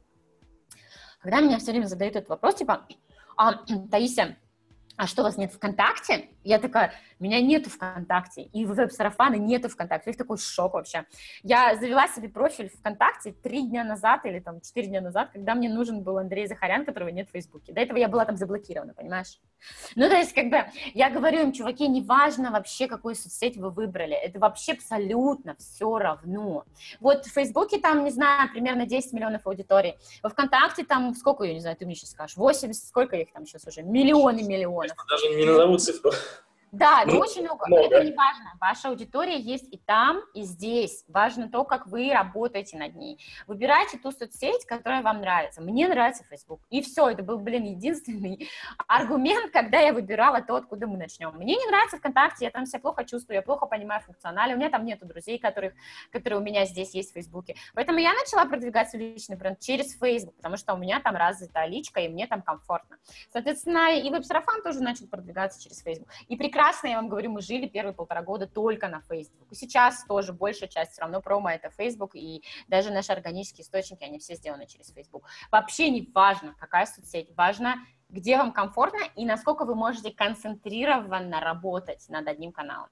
[1.19, 2.87] Когда меня все время задают этот вопрос, типа,
[3.37, 3.53] а,
[3.91, 4.37] Таисия,
[4.97, 6.29] а что, у вас нет ВКонтакте?
[6.43, 10.09] Я такая, меня нету ВКонтакте, и в веб-сарафаны нету ВКонтакте.
[10.09, 11.05] Это такой шок вообще.
[11.43, 15.69] Я завела себе профиль ВКонтакте три дня назад или там четыре дня назад, когда мне
[15.69, 17.73] нужен был Андрей Захарян, которого нет в Фейсбуке.
[17.73, 19.39] До этого я была там заблокирована, понимаешь?
[19.95, 24.15] Ну, то есть, как бы, я говорю им, чуваки, неважно вообще, какую соцсеть вы выбрали,
[24.15, 26.65] это вообще абсолютно все равно.
[26.99, 31.53] Вот в Фейсбуке там, не знаю, примерно 10 миллионов аудиторий, во ВКонтакте там, сколько, я
[31.53, 33.83] не знаю, ты мне сейчас скажешь, 80, сколько их там сейчас уже?
[33.83, 34.97] Миллионы миллионов.
[35.07, 36.11] Даже не назову цифру.
[36.71, 37.67] Да, ну, очень много.
[37.67, 37.83] много.
[37.83, 38.53] Это не важно.
[38.59, 41.03] Ваша аудитория есть и там, и здесь.
[41.09, 43.19] Важно то, как вы работаете над ней.
[43.45, 45.61] Выбирайте ту соцсеть, которая вам нравится.
[45.61, 46.61] Мне нравится Facebook.
[46.69, 48.49] И все, это был, блин, единственный
[48.87, 51.33] аргумент, когда я выбирала то, откуда мы начнем.
[51.35, 54.69] Мне не нравится ВКонтакте, я там себя плохо чувствую, я плохо понимаю функционали, у меня
[54.69, 55.73] там нету друзей, которых,
[56.09, 57.55] которые у меня здесь есть в Фейсбуке.
[57.73, 61.65] Поэтому я начала продвигать свой личный бренд через Facebook, потому что у меня там развита
[61.65, 62.97] личка, и мне там комфортно.
[63.33, 66.07] Соответственно, и веб-сарафан тоже начал продвигаться через Facebook.
[66.29, 69.47] И прекрасно прекрасно, я вам говорю, мы жили первые полтора года только на Facebook.
[69.51, 74.19] Сейчас тоже большая часть все равно промо это Facebook, и даже наши органические источники, они
[74.19, 75.23] все сделаны через Facebook.
[75.51, 77.77] Вообще не важно, какая соцсеть, важно,
[78.09, 82.89] где вам комфортно и насколько вы можете концентрированно работать над одним каналом.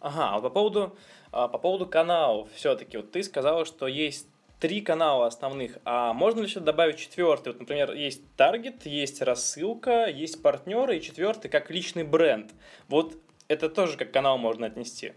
[0.00, 0.96] Ага, а по поводу,
[1.30, 4.26] а, по поводу каналов, все-таки, вот ты сказала, что есть
[4.62, 7.48] три канала основных, а можно ли еще добавить четвертый?
[7.48, 12.52] Вот, например, есть таргет, есть рассылка, есть партнеры, и четвертый как личный бренд.
[12.86, 13.16] Вот
[13.48, 15.14] это тоже как канал можно отнести.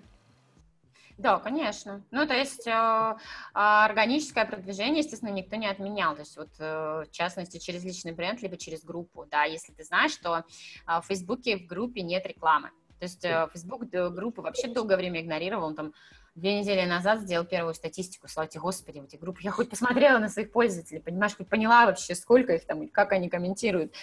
[1.19, 2.03] Да, конечно.
[2.09, 3.15] Ну, то есть э,
[3.53, 6.15] органическое продвижение, естественно, никто не отменял.
[6.15, 9.83] То есть вот, э, в частности, через личный бренд, либо через группу, да, если ты
[9.83, 10.41] знаешь, что э,
[10.87, 12.71] в Фейсбуке в группе нет рекламы.
[12.97, 15.93] То есть э, Facebook группы вообще долгое время игнорировал, он там
[16.35, 19.39] две недели назад сделал первую статистику, слава тебе, Господи, в эти группы.
[19.41, 23.29] Я хоть посмотрела на своих пользователей, понимаешь, хоть поняла вообще, сколько их там, как они
[23.29, 23.93] комментируют.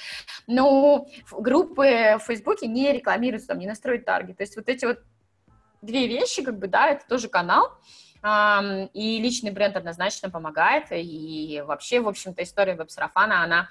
[0.47, 4.39] Но группы в Фейсбуке не рекламируются, там, не настроить таргет.
[4.39, 5.01] То есть вот эти вот
[5.83, 7.79] две вещи, как бы, да, это тоже канал,
[8.25, 13.69] и личный бренд однозначно помогает, и вообще, в общем-то, история веб-сарафана, она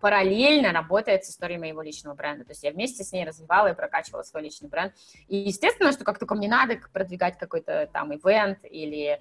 [0.00, 2.44] параллельно работает с историей моего личного бренда.
[2.44, 4.94] То есть я вместе с ней развивала и прокачивала свой личный бренд.
[5.28, 9.20] И естественно, что как только мне надо продвигать какой-то там ивент или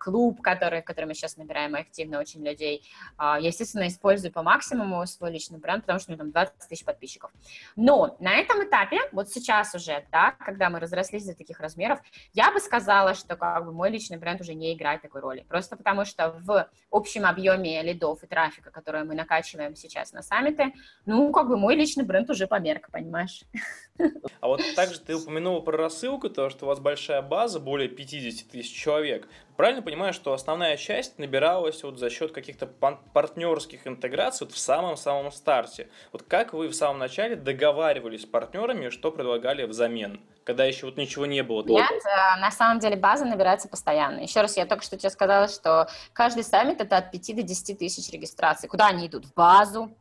[0.00, 2.82] клуб, который, в котором мы сейчас набираем активно очень людей.
[3.16, 6.68] А, я, естественно, использую по максимуму свой личный бренд, потому что у меня там 20
[6.68, 7.30] тысяч подписчиков.
[7.76, 12.00] Но на этом этапе, вот сейчас уже, да, когда мы разрослись до таких размеров,
[12.32, 15.44] я бы сказала, что как бы мой личный бренд уже не играет такой роли.
[15.48, 20.72] Просто потому что в общем объеме лидов и трафика, который мы накачиваем сейчас на саммиты,
[21.06, 23.44] ну, как бы мой личный бренд уже померк, понимаешь?
[24.40, 28.48] А вот также ты упомянула про рассылку, то, что у вас большая база, более 50
[28.48, 29.28] тысяч человек.
[29.56, 35.30] Правильно понимаю, что основная часть набиралась вот за счет каких-то партнерских интеграций вот в самом-самом
[35.30, 35.88] старте.
[36.12, 40.20] Вот как вы в самом начале договаривались с партнерами, что предлагали взамен?
[40.44, 41.64] когда еще вот ничего не было.
[41.66, 44.20] Нет, э, на самом деле база набирается постоянно.
[44.20, 47.78] Еще раз, я только что тебе сказала, что каждый саммит это от 5 до 10
[47.78, 48.68] тысяч регистраций.
[48.68, 49.24] Куда они идут?
[49.24, 49.96] В базу,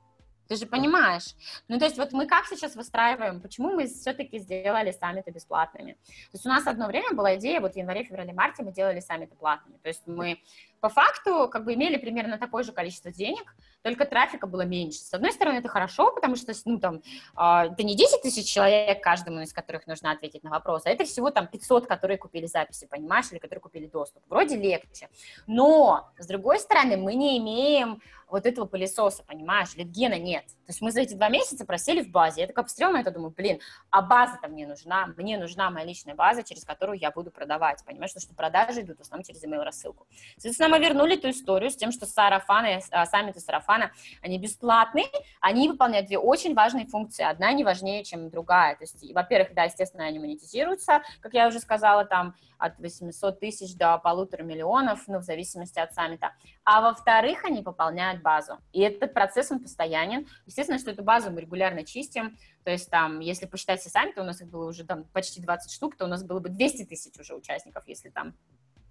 [0.53, 1.35] ты же понимаешь.
[1.67, 5.93] Ну, то есть вот мы как сейчас выстраиваем, почему мы все-таки сделали саммиты бесплатными?
[5.93, 8.99] То есть у нас одно время была идея, вот в январе, феврале, марте мы делали
[8.99, 9.77] саммиты платными.
[9.77, 10.39] То есть мы
[10.79, 14.99] по факту как бы имели примерно такое же количество денег, только трафика было меньше.
[14.99, 19.03] С одной стороны, это хорошо, потому что, ну, там, э, это не 10 тысяч человек,
[19.03, 22.87] каждому из которых нужно ответить на вопрос, а это всего там 500, которые купили записи,
[22.89, 24.23] понимаешь, или которые купили доступ.
[24.29, 25.09] Вроде легче.
[25.47, 28.01] Но, с другой стороны, мы не имеем
[28.33, 30.43] вот этого пылесоса, понимаешь, литгена нет.
[30.47, 32.41] То есть мы за эти два месяца просели в базе.
[32.41, 33.59] Я такая посмотрела на это, думаю, блин,
[33.91, 38.11] а база-то мне нужна, мне нужна моя личная база, через которую я буду продавать, понимаешь,
[38.11, 40.07] потому что продажи идут в основном через email рассылку.
[40.37, 43.39] Соответственно, мы вернули ту историю с тем, что сарафаны, а, саммиты
[43.73, 45.05] сарафана, они бесплатные,
[45.41, 47.23] они выполняют две очень важные функции.
[47.23, 48.75] Одна не важнее, чем другая.
[48.75, 53.75] То есть, во-первых, да, естественно, они монетизируются, как я уже сказала, там от 800 тысяч
[53.75, 56.33] до полутора миллионов, ну, в зависимости от саммита.
[56.63, 58.57] А во-вторых, они пополняют базу.
[58.71, 60.27] И этот процесс, он постоянен.
[60.45, 62.37] Естественно, что эту базу мы регулярно чистим.
[62.63, 65.71] То есть там, если посчитать все саммиты, у нас их было уже там почти 20
[65.71, 68.33] штук, то у нас было бы 200 тысяч уже участников, если там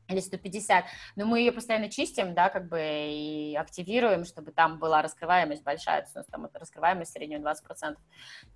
[0.09, 0.85] или 150,
[1.17, 6.01] но мы ее постоянно чистим, да, как бы и активируем, чтобы там была раскрываемость большая,
[6.01, 7.97] то есть у нас там раскрываемость в среднем 20%.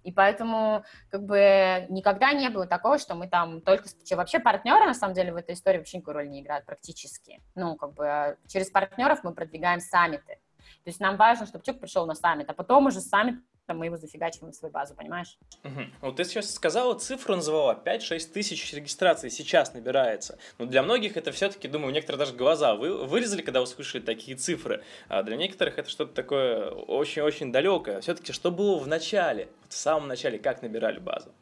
[0.02, 3.88] И поэтому как бы никогда не было такого, что мы там только...
[4.10, 7.40] Вообще партнеры, на самом деле, в этой истории вообще никакой роли не играют практически.
[7.54, 10.38] Ну, как бы а через партнеров мы продвигаем саммиты.
[10.84, 13.86] То есть нам важно, чтобы человек пришел на саммит, а потом уже саммит там мы
[13.86, 15.36] его зафигачиваем в свою базу, понимаешь?
[15.64, 15.80] Угу.
[16.02, 20.38] Вот ты сейчас сказала, цифру называла, 5-6 тысяч регистраций сейчас набирается.
[20.58, 24.82] Но для многих это все-таки, думаю, некоторые даже глаза вы, вырезали, когда услышали такие цифры.
[25.08, 28.00] А для некоторых это что-то такое очень-очень далекое.
[28.00, 31.32] Все-таки что было в начале, в самом начале, как набирали базу?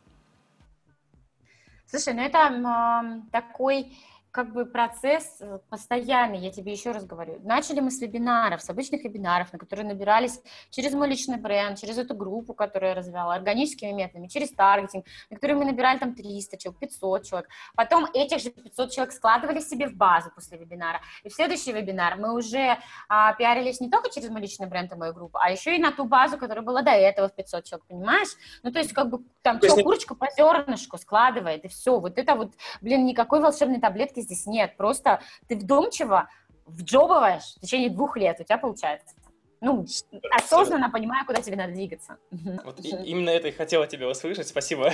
[1.87, 3.93] Слушай, ну это э, такой
[4.35, 7.39] как бы процесс э, постоянный, я тебе еще раз говорю.
[7.45, 11.99] Начали мы с вебинаров, с обычных вебинаров, на которые набирались через мой личный бренд, через
[11.99, 16.57] эту группу, которую я развивала, органическими методами, через таргетинг, на которые мы набирали там 300
[16.57, 17.49] человек, 500 человек.
[17.77, 21.01] Потом этих же 500 человек складывали себе в базу после вебинара.
[21.23, 24.97] И в следующий вебинар мы уже а, пиарились не только через мой личный бренд и
[24.97, 27.87] мою группу, а еще и на ту базу, которая была до этого в 500 человек,
[27.87, 28.31] понимаешь?
[28.65, 32.01] Ну, то есть как бы там что, курочка по зернышку складывает, и все.
[32.01, 34.77] Вот это вот, блин, никакой волшебной таблетки здесь нет.
[34.77, 36.29] Просто ты вдумчиво
[36.67, 39.15] вджобываешь в течение двух лет, у тебя получается.
[39.61, 39.87] Ну,
[40.31, 42.19] осознанно понимая, куда тебе надо двигаться.
[42.65, 44.93] Вот и, именно это и хотела тебя услышать, спасибо.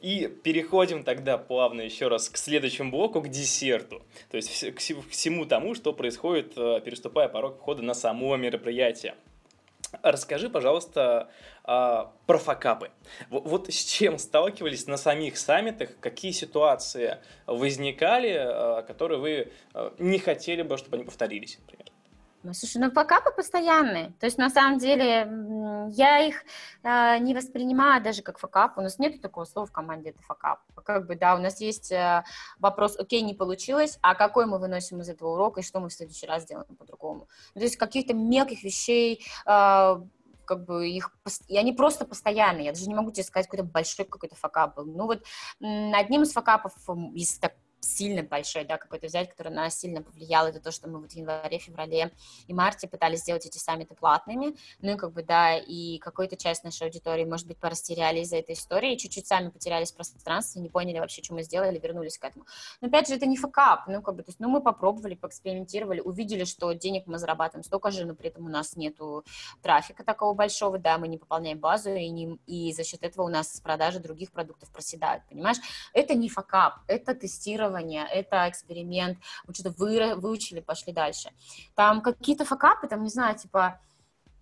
[0.00, 4.02] И переходим тогда плавно еще раз к следующему блоку, к десерту.
[4.30, 9.16] То есть к всему тому, что происходит, э, переступая порог входа на само мероприятие.
[10.02, 11.30] Расскажи, пожалуйста,
[11.64, 12.90] а, про факапы.
[13.30, 20.18] Вот с чем сталкивались на самих саммитах, какие ситуации возникали, а, которые вы а, не
[20.18, 21.95] хотели бы, чтобы они повторились, например?
[22.46, 24.12] Ну, слушай, ну факапы постоянные.
[24.20, 25.28] То есть, на самом деле,
[25.90, 26.44] я их
[26.84, 28.78] э, не воспринимаю даже как факап.
[28.78, 30.60] У нас нет такого слова в команде, это факап.
[30.84, 32.22] Как бы, да, у нас есть э,
[32.60, 35.92] вопрос, окей, не получилось, а какой мы выносим из этого урока и что мы в
[35.92, 37.26] следующий раз сделаем по-другому.
[37.56, 39.96] Ну, то есть, каких-то мелких вещей, э,
[40.44, 41.10] как бы их,
[41.48, 42.66] и они просто постоянные.
[42.66, 44.84] Я даже не могу тебе сказать, какой-то большой какой-то факап был.
[44.84, 45.24] Ну вот
[45.60, 46.72] одним из факапов,
[47.12, 47.54] из так
[47.86, 51.12] сильно большой, да, какой-то взять, который на нас сильно повлиял, это то, что мы вот
[51.12, 52.12] в январе, феврале
[52.46, 56.64] и марте пытались сделать эти саммиты платными, ну и как бы, да, и какую-то часть
[56.64, 60.98] нашей аудитории, может быть, порастеряли из-за этой истории, чуть-чуть сами потерялись в пространстве, не поняли
[60.98, 62.46] вообще, что мы сделали, вернулись к этому.
[62.80, 66.00] Но опять же, это не факап, ну как бы, то есть, ну мы попробовали, поэкспериментировали,
[66.00, 69.24] увидели, что денег мы зарабатываем столько же, но при этом у нас нету
[69.62, 73.28] трафика такого большого, да, мы не пополняем базу, и, не, и за счет этого у
[73.28, 75.58] нас продажи других продуктов проседают, понимаешь?
[75.92, 81.30] Это не факап, это тестирование тестирование, это эксперимент, мы что-то вы, выучили, пошли дальше.
[81.74, 83.80] Там какие-то факапы, там, не знаю, типа,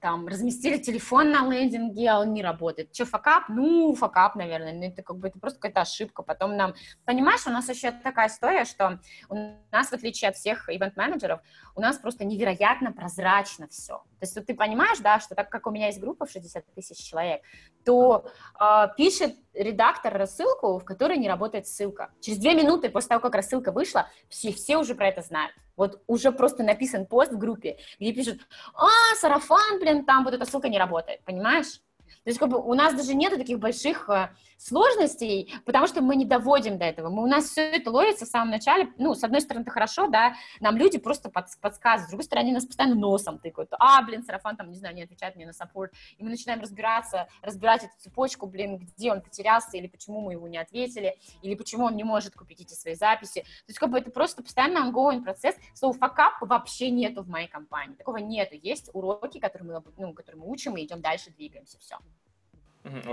[0.01, 2.95] там, разместили телефон на лендинге, а он не работает.
[2.95, 3.45] Что, факап?
[3.49, 6.23] Ну, факап, наверное, ну, это как бы это просто какая-то ошибка.
[6.23, 6.75] Потом нам,
[7.07, 9.35] понимаешь, у нас еще такая история, что у
[9.73, 11.41] нас, в отличие от всех ивент-менеджеров,
[11.75, 14.03] у нас просто невероятно прозрачно все.
[14.25, 16.65] То есть вот ты понимаешь, да, что так как у меня есть группа в 60
[16.75, 17.43] тысяч человек,
[17.85, 18.25] то
[18.59, 22.11] э, пишет редактор рассылку, в которой не работает ссылка.
[22.21, 25.53] Через две минуты после того, как рассылка вышла, все, все уже про это знают.
[25.77, 28.41] Вот уже просто написан пост в группе, где пишут,
[28.73, 31.83] а, сарафан, блин, там вот эта ссылка не работает, понимаешь?
[32.25, 36.17] То есть как бы у нас даже нету таких больших э, сложностей, потому что мы
[36.17, 37.11] не доводим до этого.
[37.11, 38.93] Мы, у нас все это ловится в самом начале.
[38.99, 42.53] Ну, с одной стороны, это хорошо, да, нам люди просто под, подсказывают, с другой стороны,
[42.53, 43.71] нас постоянно носом тыкают.
[43.79, 45.93] А, блин, сарафан там, не знаю, не отвечает мне на саппорт.
[46.17, 50.49] И мы начинаем разбираться, разбирать эту цепочку, блин, где он потерялся, или почему мы его
[50.49, 53.41] не ответили, или почему он не может купить эти свои записи.
[53.43, 55.57] То есть как бы это просто постоянно ongoing процесс.
[55.75, 57.95] Слово факап вообще нету в моей компании.
[57.95, 58.55] Такого нету.
[58.55, 61.97] Есть уроки, которые мы, ну, которые мы учим, и идем дальше, двигаемся, все.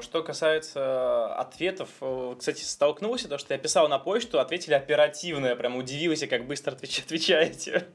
[0.01, 5.55] Что касается ответов, э, кстати, столкнулся, то, что я писал на почту, ответили оперативно, я
[5.55, 7.87] прям удивился, как быстро отвечаете.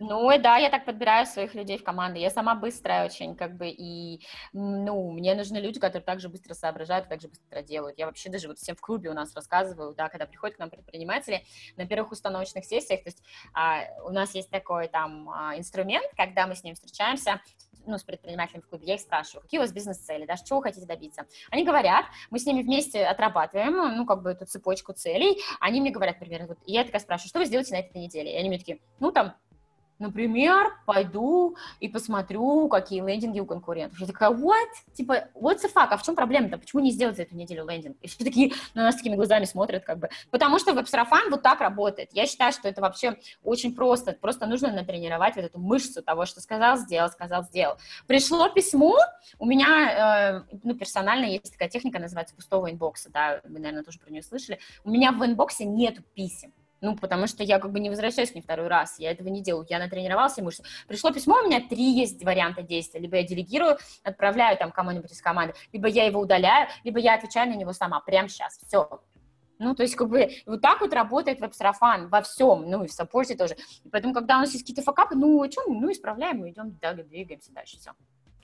[0.00, 2.20] Ну, да, я так подбираю своих людей в команды.
[2.20, 7.08] Я сама быстрая очень, как бы, и, ну, мне нужны люди, которые также быстро соображают,
[7.08, 7.98] также быстро делают.
[7.98, 10.70] Я вообще даже вот всем в клубе у нас рассказываю, да, когда приходят к нам
[10.70, 11.44] предприниматели
[11.76, 13.22] на первых установочных сессиях, то есть
[13.54, 17.40] а, у нас есть такой там а, инструмент, когда мы с ним встречаемся,
[17.86, 20.64] ну, с предпринимателями в клубе, я их спрашиваю, какие у вас бизнес-цели, да, чего вы
[20.64, 21.26] хотите добиться.
[21.50, 25.90] Они говорят, мы с ними вместе отрабатываем, ну, как бы эту цепочку целей, они мне
[25.90, 28.32] говорят, примерно, вот, я такая спрашиваю, что вы сделаете на этой неделе?
[28.32, 29.34] И они мне такие, ну, там,
[29.98, 33.98] Например, пойду и посмотрю, какие лендинги у конкурентов.
[33.98, 34.68] Я такая, what?
[34.94, 35.88] Типа, what's the fuck?
[35.90, 36.58] А в чем проблема-то?
[36.58, 37.96] Почему не сделать за эту неделю лендинг?
[38.00, 40.08] И все такие на нас такими глазами смотрят, как бы.
[40.30, 42.10] Потому что веб-сарафан вот так работает.
[42.12, 44.12] Я считаю, что это вообще очень просто.
[44.12, 47.76] Просто нужно натренировать вот эту мышцу того, что сказал, сделал, сказал, сделал.
[48.06, 48.96] Пришло письмо,
[49.38, 53.82] у меня, э, ну, персонально есть такая техника, называется пустого inbox а, да, вы, наверное,
[53.82, 54.58] тоже про нее слышали.
[54.84, 56.52] У меня в inbox е нету писем.
[56.80, 59.42] Ну, потому что я как бы не возвращаюсь к ней второй раз, я этого не
[59.42, 60.62] делаю, я натренировала мышцы.
[60.86, 63.00] Пришло письмо, у меня три есть варианта действия.
[63.00, 67.50] Либо я делегирую, отправляю там кому-нибудь из команды, либо я его удаляю, либо я отвечаю
[67.50, 69.00] на него сама, прямо сейчас, все.
[69.58, 72.92] Ну, то есть, как бы, вот так вот работает Websarafan во всем, ну, и в
[72.92, 73.56] support е тоже.
[73.84, 76.78] И поэтому, когда у нас есть какие-то факапы, ну, о чем, ну, исправляем, мы идем,
[76.80, 77.90] да, двигаемся дальше, все.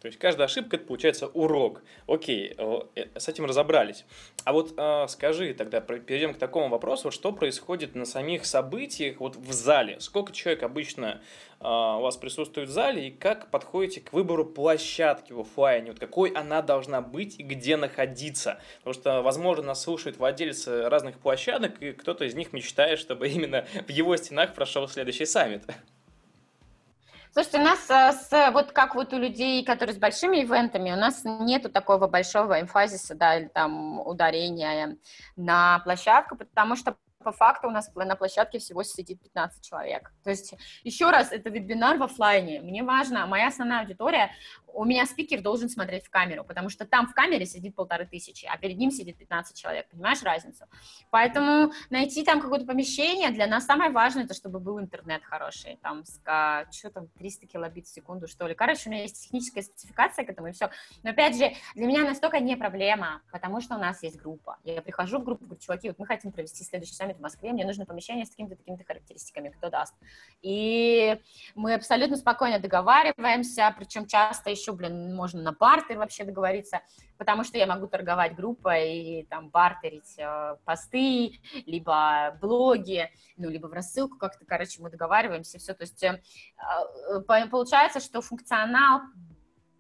[0.05, 1.83] То есть каждая ошибка это получается урок.
[2.07, 4.05] Окей, э, с этим разобрались.
[4.45, 9.37] А вот э, скажи тогда, перейдем к такому вопросу, что происходит на самих событиях вот
[9.37, 9.99] в зале?
[10.01, 11.23] Сколько человек обычно
[11.59, 15.93] э, у вас присутствует в зале и как подходите к выбору площадки в офлайне?
[15.93, 18.61] Вот какой она должна быть и где находиться?
[18.81, 23.65] Потому что, возможно, нас слушают владельцы разных площадок, и кто-то из них мечтает, чтобы именно
[23.87, 25.63] в его стенах прошел следующий саммит.
[27.35, 30.97] Слушайте, у нас э, с, вот как вот у людей, которые с большими ивентами, у
[30.97, 34.97] нас нету такого большого эмфазиса, да, или там ударения
[35.35, 40.12] на площадку, потому что по факту у нас на площадке всего сидит 15 человек.
[40.22, 40.55] То есть,
[40.85, 42.61] еще раз, это вебинар в офлайне.
[42.61, 44.30] Мне важно, моя основная аудитория,
[44.75, 48.47] у меня спикер должен смотреть в камеру, потому что там в камере сидит полторы тысячи,
[48.47, 50.64] а перед ним сидит 15 человек, понимаешь разницу?
[51.11, 56.05] Поэтому найти там какое-то помещение, для нас самое важное, это чтобы был интернет хороший, там,
[56.05, 58.55] что там, 300 килобит в секунду, что ли.
[58.55, 60.70] Короче, у меня есть техническая спецификация к этому, и все.
[61.03, 64.59] Но, опять же, для меня настолько не проблема, потому что у нас есть группа.
[64.64, 67.64] Я прихожу в группу, говорю, чуваки, вот мы хотим провести следующий саммит в Москве, мне
[67.64, 69.95] нужно помещение с такими-то, такими-то характеристиками, кто даст.
[70.43, 71.20] И
[71.55, 76.81] мы абсолютно спокойно договариваемся, причем часто еще еще, блин, можно на бартере вообще договориться,
[77.19, 83.67] потому что я могу торговать группой и там бартерить э, посты, либо блоги, ну, либо
[83.67, 86.23] в рассылку как-то, короче, мы договариваемся, все, то есть э,
[87.11, 89.01] э, получается, что функционал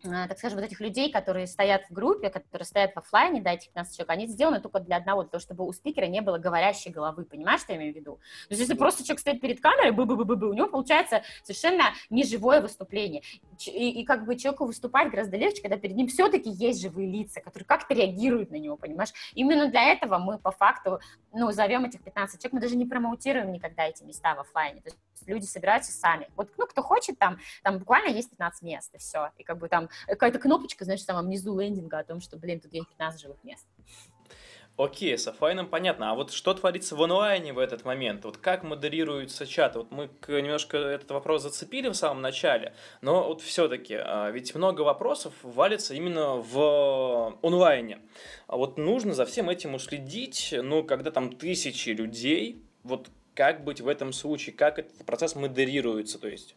[0.04, 3.68] так скажем, вот этих людей, которые стоят в группе, которые стоят в офлайне, да, этих
[3.68, 6.90] 15 человек, они сделаны только для одного, для того, чтобы у спикера не было говорящей
[6.90, 8.16] головы, понимаешь, что я имею в виду?
[8.48, 11.22] То есть если просто человек стоит перед камерой, бы бы бы бы у него получается
[11.42, 13.22] совершенно неживое выступление.
[13.66, 17.40] И, и как бы человеку выступать гораздо легче, когда перед ним все-таки есть живые лица,
[17.40, 19.10] которые как-то реагируют на него, понимаешь?
[19.34, 21.00] Именно для этого мы по факту,
[21.32, 24.88] ну, зовем этих 15 человек, мы даже не промоутируем никогда эти места в офлайне, то
[24.90, 26.28] есть люди собираются сами.
[26.36, 29.30] Вот, ну, кто хочет, там, там буквально есть 15 мест, и все.
[29.38, 32.72] И как бы там какая-то кнопочка, значит, там внизу лендинга о том, что, блин, тут
[32.72, 33.66] есть 15 живых мест.
[34.76, 36.10] Окей, с офлайном понятно.
[36.10, 38.24] А вот что творится в онлайне в этот момент?
[38.24, 39.78] Вот как модерируются чаты?
[39.78, 44.82] Вот мы немножко этот вопрос зацепили в самом начале, но вот все-таки, а, ведь много
[44.82, 48.00] вопросов валится именно в онлайне.
[48.48, 53.80] А вот нужно за всем этим уследить, ну, когда там тысячи людей, вот как быть
[53.80, 56.56] в этом случае, как этот процесс модерируется, то есть?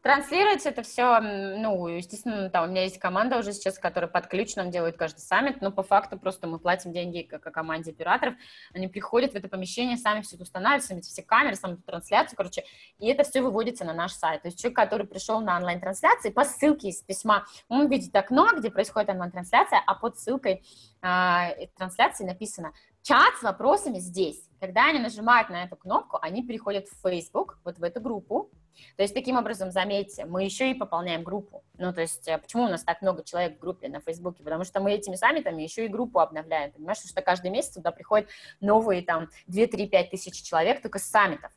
[0.00, 4.54] Транслируется это все, ну, естественно, там у меня есть команда уже сейчас, которая под ключ
[4.54, 8.34] нам делает каждый саммит, но по факту просто мы платим деньги как команде операторов,
[8.72, 12.64] они приходят в это помещение, сами все это устанавливают, сами все камеры, сами трансляцию, короче,
[12.98, 14.42] и это все выводится на наш сайт.
[14.42, 18.70] То есть человек, который пришел на онлайн-трансляции, по ссылке из письма, он видит окно, где
[18.70, 20.62] происходит онлайн-трансляция, а под ссылкой
[21.02, 22.72] э, трансляции написано
[23.02, 24.42] чат с вопросами здесь.
[24.60, 28.50] Когда они нажимают на эту кнопку, они переходят в Facebook, вот в эту группу,
[28.96, 31.64] То есть, таким образом, заметьте, мы еще и пополняем группу.
[31.78, 34.44] Ну, то есть, э, почему у нас так много человек в группе на Фейсбуке?
[34.44, 38.28] Потому что мы этими саммитами еще и группу обновляем, понимаешь, что каждый месяц туда приходят
[38.60, 41.50] новые там 2-3-5 тысяч человек только с саммитов.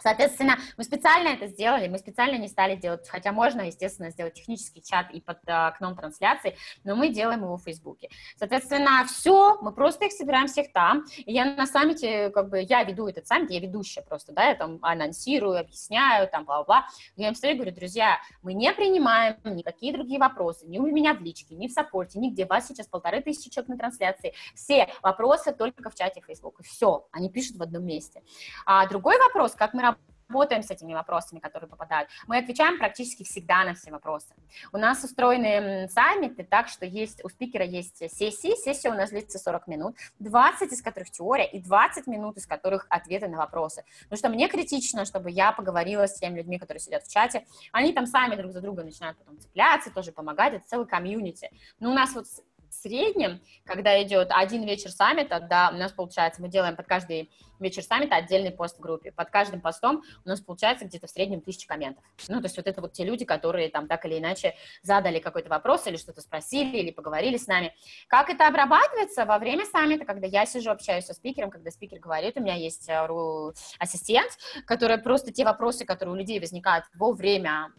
[0.00, 4.82] Соответственно, мы специально это сделали, мы специально не стали делать, хотя можно, естественно, сделать технический
[4.82, 8.08] чат и под а, окном трансляции, но мы делаем его в Фейсбуке.
[8.36, 11.04] Соответственно, все, мы просто их собираем всех там.
[11.16, 14.54] И я на саммите, как бы, я веду этот саммит, я ведущая просто, да, я
[14.54, 16.86] там анонсирую, объясняю, там, бла-бла.
[17.16, 21.14] Я им стою и говорю, друзья, мы не принимаем никакие другие вопросы, ни у меня
[21.14, 22.46] в личке, ни в саппорте, нигде.
[22.46, 24.34] Вас сейчас полторы тысячи человек на трансляции.
[24.54, 26.62] Все вопросы только в чате Фейсбука.
[26.62, 28.22] Все, они пишут в одном месте.
[28.64, 29.82] А другой вопрос, как мы
[30.32, 32.08] с этими вопросами, которые попадают.
[32.28, 34.34] Мы отвечаем практически всегда на все вопросы.
[34.72, 39.38] У нас устроены саммиты так, что есть, у спикера есть сессии, сессия у нас длится
[39.38, 43.84] 40 минут, 20 из которых теория и 20 минут из которых ответы на вопросы.
[44.04, 47.92] Потому что мне критично, чтобы я поговорила с теми людьми, которые сидят в чате, они
[47.92, 51.50] там сами друг за друга начинают потом цепляться, тоже помогать, это целый комьюнити.
[51.80, 52.26] Но у нас вот
[52.74, 57.82] среднем, когда идет один вечер саммита, да, у нас получается, мы делаем под каждый вечер
[57.82, 59.12] саммита отдельный пост в группе.
[59.12, 62.02] Под каждым постом у нас получается где-то в среднем тысяча комментов.
[62.28, 65.48] Ну, то есть вот это вот те люди, которые там так или иначе задали какой-то
[65.50, 67.74] вопрос или что-то спросили, или поговорили с нами.
[68.08, 72.36] Как это обрабатывается во время саммита, когда я сижу, общаюсь со спикером, когда спикер говорит,
[72.36, 74.30] у меня есть э, ассистент,
[74.66, 77.72] который просто те вопросы, которые у людей возникают во время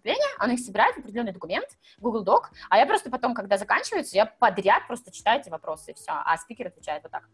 [0.00, 4.16] выступления, он их собирает в определенный документ, Google Doc, а я просто потом, когда заканчивается,
[4.16, 7.28] я подряд просто читаю эти вопросы, и все, а спикер отвечает вот так.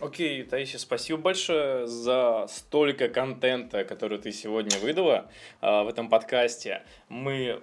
[0.00, 5.30] Окей, Таисия, спасибо большое за столько контента, который ты сегодня выдала
[5.60, 6.82] э, в этом подкасте.
[7.08, 7.62] Мы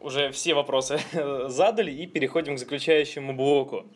[0.00, 0.98] уже все вопросы
[1.48, 3.86] задали и переходим к заключающему блоку.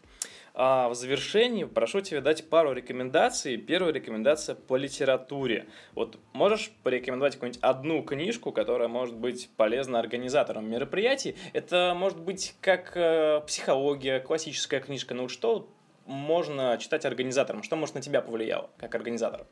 [0.57, 3.57] А в завершении прошу тебя дать пару рекомендаций.
[3.57, 5.66] Первая рекомендация по литературе.
[5.94, 11.36] Вот можешь порекомендовать какую-нибудь одну книжку, которая может быть полезна организаторам мероприятий?
[11.55, 15.68] Это может быть как э, психология, классическая книжка, ну что
[16.07, 17.64] можно читать организаторам?
[17.64, 19.46] Что, может, на тебя повлияло, как организатора?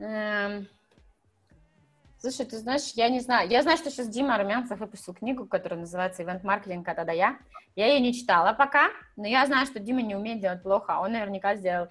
[0.00, 0.66] Эм,
[2.20, 3.48] Слушай, ты знаешь, я не знаю.
[3.48, 7.38] Я знаю, что сейчас Дима Армянцев выпустил книгу, которая называется «Ивент-маркетинг от я».
[7.76, 10.98] Я ее не читала пока, но я знаю, что Дима не умеет делать плохо.
[10.98, 11.86] Он наверняка сделал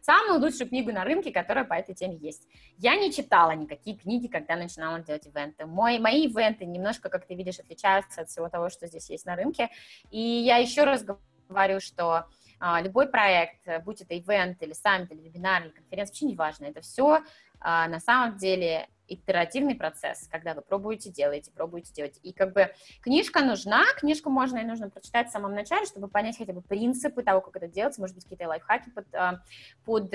[0.00, 2.46] самую лучшую книгу на рынке, которая по этой теме есть.
[2.78, 5.66] Я не читала никакие книги, когда начинала делать ивенты.
[5.66, 9.34] Мой, мои ивенты немножко, как ты видишь, отличаются от всего того, что здесь есть на
[9.34, 9.68] рынке.
[10.12, 11.04] И я еще раз
[11.48, 12.26] говорю, что
[12.60, 16.66] а, любой проект, будь это ивент или саммит, или вебинар, или конференция, вообще не важно,
[16.66, 17.24] это все
[17.58, 22.18] а, на самом деле итеративный процесс, когда вы пробуете, делаете, пробуете делать.
[22.22, 26.38] И как бы книжка нужна, книжку можно и нужно прочитать в самом начале, чтобы понять
[26.38, 29.40] хотя бы принципы того, как это делается, может быть, какие-то лайфхаки под, а,
[29.84, 30.14] под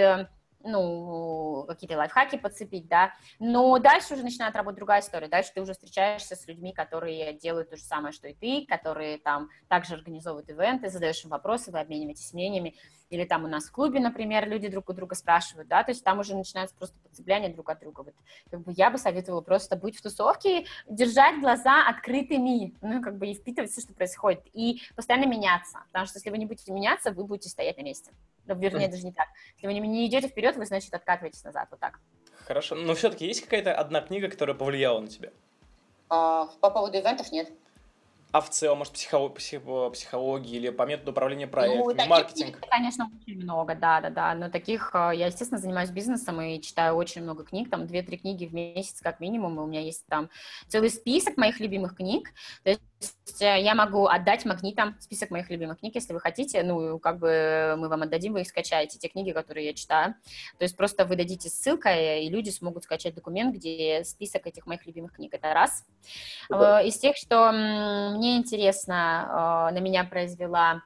[0.63, 5.73] ну, какие-то лайфхаки подцепить, да, но дальше уже начинает работать другая история, дальше ты уже
[5.73, 10.49] встречаешься с людьми, которые делают то же самое, что и ты, которые там также организовывают
[10.49, 12.75] ивенты, задаешь им вопросы, вы обмениваетесь мнениями,
[13.09, 16.03] или там у нас в клубе, например, люди друг у друга спрашивают, да, то есть
[16.03, 18.13] там уже начинается просто подцепляние друг от друга, вот,
[18.49, 23.27] как бы я бы советовала просто быть в тусовке, держать глаза открытыми, ну, как бы
[23.27, 27.11] и впитывать все, что происходит, и постоянно меняться, потому что если вы не будете меняться,
[27.11, 28.11] вы будете стоять на месте,
[28.45, 29.27] ну, вернее, даже не так,
[29.57, 31.99] если вы не идете вперед, вы, значит, откатываетесь назад, вот так.
[32.45, 35.31] Хорошо, но все-таки есть какая-то одна книга, которая повлияла на тебя?
[36.09, 37.51] А, по поводу ивентов нет
[38.31, 42.59] а в целом, может, психо- психологии или по методу управления проектами, ну, маркетинг?
[42.69, 47.43] Конечно, очень много, да-да-да, но таких, э, я, естественно, занимаюсь бизнесом и читаю очень много
[47.43, 50.29] книг, там, две-три книги в месяц как минимум, и у меня есть там
[50.67, 52.81] целый список моих любимых книг, то есть
[53.39, 56.63] Э, я могу отдать магнитам список моих любимых книг, если вы хотите.
[56.63, 60.15] Ну, как бы мы вам отдадим, вы их скачаете, те книги, которые я читаю.
[60.57, 64.85] То есть просто вы дадите ссылку, и люди смогут скачать документ, где список этих моих
[64.85, 65.33] любимых книг.
[65.33, 65.85] Это раз.
[66.51, 70.83] Э, из тех, что мне интересно, э, на меня произвела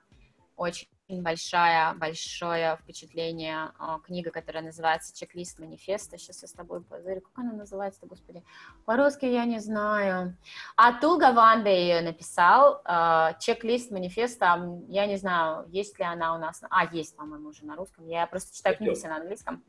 [0.56, 6.18] очень очень большая, большое впечатление а, книга, которая называется «Чек-лист манифеста».
[6.18, 7.22] Сейчас я с тобой позырю.
[7.22, 8.44] Как она называется-то, господи?
[8.86, 10.38] По-русски я не знаю.
[10.78, 12.82] Атул Гаванда ее написал.
[12.86, 14.80] А, «Чек-лист манифеста».
[14.88, 16.64] Я не знаю, есть ли она у нас.
[16.70, 18.08] А, есть, по-моему, уже на русском.
[18.08, 19.64] Я просто читаю книги все на английском.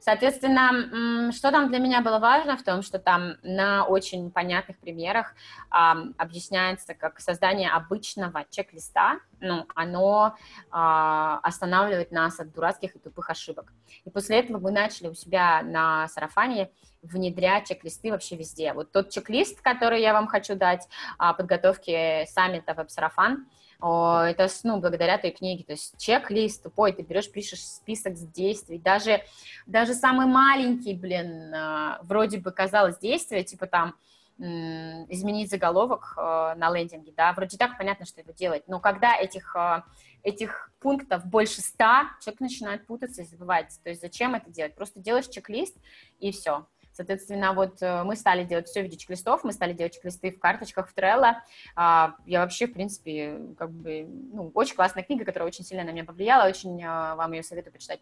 [0.00, 5.34] Соответственно, что там для меня было важно в том, что там на очень понятных примерах
[5.70, 10.36] а, объясняется, как создание обычного чек-листа, ну, оно
[10.70, 13.72] а, останавливает нас от дурацких и тупых ошибок.
[14.04, 16.70] И после этого мы начали у себя на сарафане
[17.02, 18.72] внедрять чек-листы вообще везде.
[18.72, 20.88] Вот тот чек-лист, который я вам хочу дать
[21.18, 23.46] о подготовке саммита веб-сарафан,
[23.78, 29.22] это, ну, благодаря той книге, то есть чек-лист тупой, ты берешь, пишешь список действий, даже,
[29.66, 33.94] даже самый маленький, блин, а, вроде бы казалось действие, типа там,
[34.38, 36.20] изменить заголовок э,
[36.56, 39.82] на лендинге, да, вроде так понятно, что это делать, но когда этих, э,
[40.22, 45.00] этих пунктов больше ста, человек начинает путаться и забывать, то есть зачем это делать, просто
[45.00, 45.74] делаешь чек-лист
[46.18, 46.66] и все,
[46.96, 50.38] Соответственно, вот э, мы стали делать все в виде чек-листов, мы стали делать чек-листы в
[50.38, 51.34] карточках, в Trello.
[51.74, 55.90] А, я вообще, в принципе, как бы, ну, очень классная книга, которая очень сильно на
[55.90, 58.00] меня повлияла, очень вам ее советую почитать.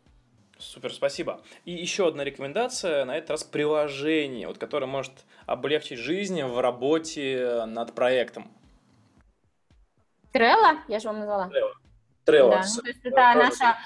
[0.59, 1.43] Супер, спасибо.
[1.65, 5.13] И еще одна рекомендация, на этот раз приложение, вот, которое может
[5.47, 8.49] облегчить жизнь в работе над проектом.
[10.33, 11.49] Trello, я же вам назвала.
[11.49, 11.73] Trello.
[12.27, 12.51] Trello.
[12.51, 13.77] Да, ну, то есть это наша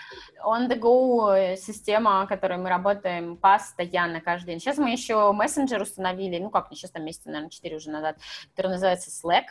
[0.45, 4.61] on-the-go система, которой мы работаем постоянно, каждый день.
[4.61, 8.16] Сейчас мы еще мессенджер установили, ну как, сейчас там месяца, наверное, 4 уже назад,
[8.51, 9.45] который называется Slack.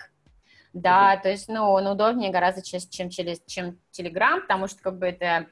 [0.74, 1.22] Да, mm-hmm.
[1.22, 5.48] то есть, ну, он удобнее гораздо, чем, через, чем Telegram, потому что, как бы, это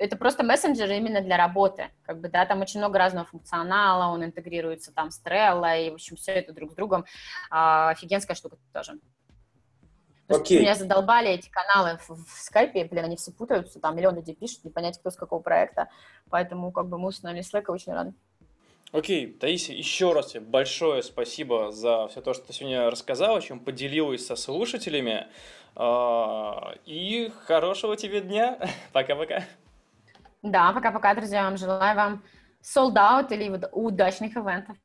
[0.00, 4.24] это просто мессенджер именно для работы, как бы, да, там очень много разного функционала, он
[4.24, 7.04] интегрируется там с Trello, и, в общем, все это друг с другом,
[7.50, 8.94] а, офигенская штука тоже.
[10.30, 10.60] Окей.
[10.60, 14.64] Меня задолбали эти каналы в, в скайпе, блин, они все путаются, там миллион людей пишут,
[14.64, 15.88] не понять, кто с какого проекта,
[16.30, 18.14] поэтому, как бы, мы установили Slack, и очень рады.
[18.92, 23.60] Окей, Таисия, еще раз тебе большое спасибо за все то, что ты сегодня рассказала, чем
[23.60, 25.28] поделилась со слушателями.
[25.76, 28.58] А, и хорошего тебе дня.
[28.92, 29.44] Пока-пока.
[30.42, 31.44] Да, пока-пока, друзья.
[31.44, 32.22] Вам желаю вам
[32.62, 34.76] sold out или удачных ивентов.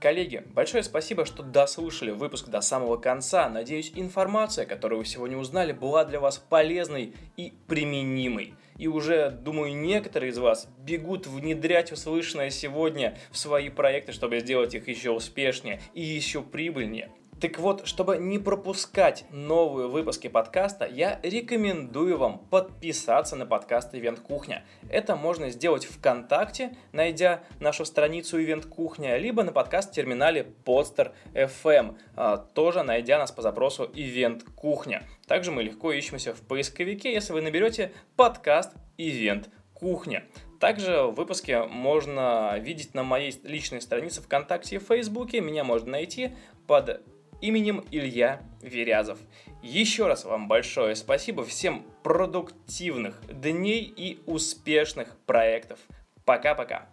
[0.00, 3.48] Коллеги, большое спасибо, что дослушали выпуск до самого конца.
[3.48, 8.54] Надеюсь, информация, которую вы сегодня узнали, была для вас полезной и применимой.
[8.76, 14.74] И уже, думаю, некоторые из вас бегут внедрять услышанное сегодня в свои проекты, чтобы сделать
[14.74, 17.10] их еще успешнее и еще прибыльнее.
[17.38, 24.20] Так вот, чтобы не пропускать новые выпуски подкаста, я рекомендую вам подписаться на подкаст Ивент
[24.20, 24.64] Кухня.
[24.88, 32.38] Это можно сделать ВКонтакте, найдя нашу страницу Ивент Кухня, либо на подкаст-терминале Podster FM, а,
[32.38, 35.02] тоже найдя нас по запросу Ивент Кухня.
[35.26, 40.24] Также мы легко ищемся в поисковике, если вы наберете подкаст Ивент Кухня.
[40.58, 45.42] Также выпуски можно видеть на моей личной странице ВКонтакте и Фейсбуке.
[45.42, 46.30] Меня можно найти
[46.66, 47.02] под
[47.40, 49.18] именем Илья Верязов.
[49.62, 55.78] Еще раз вам большое спасибо, всем продуктивных дней и успешных проектов.
[56.24, 56.88] Пока-пока.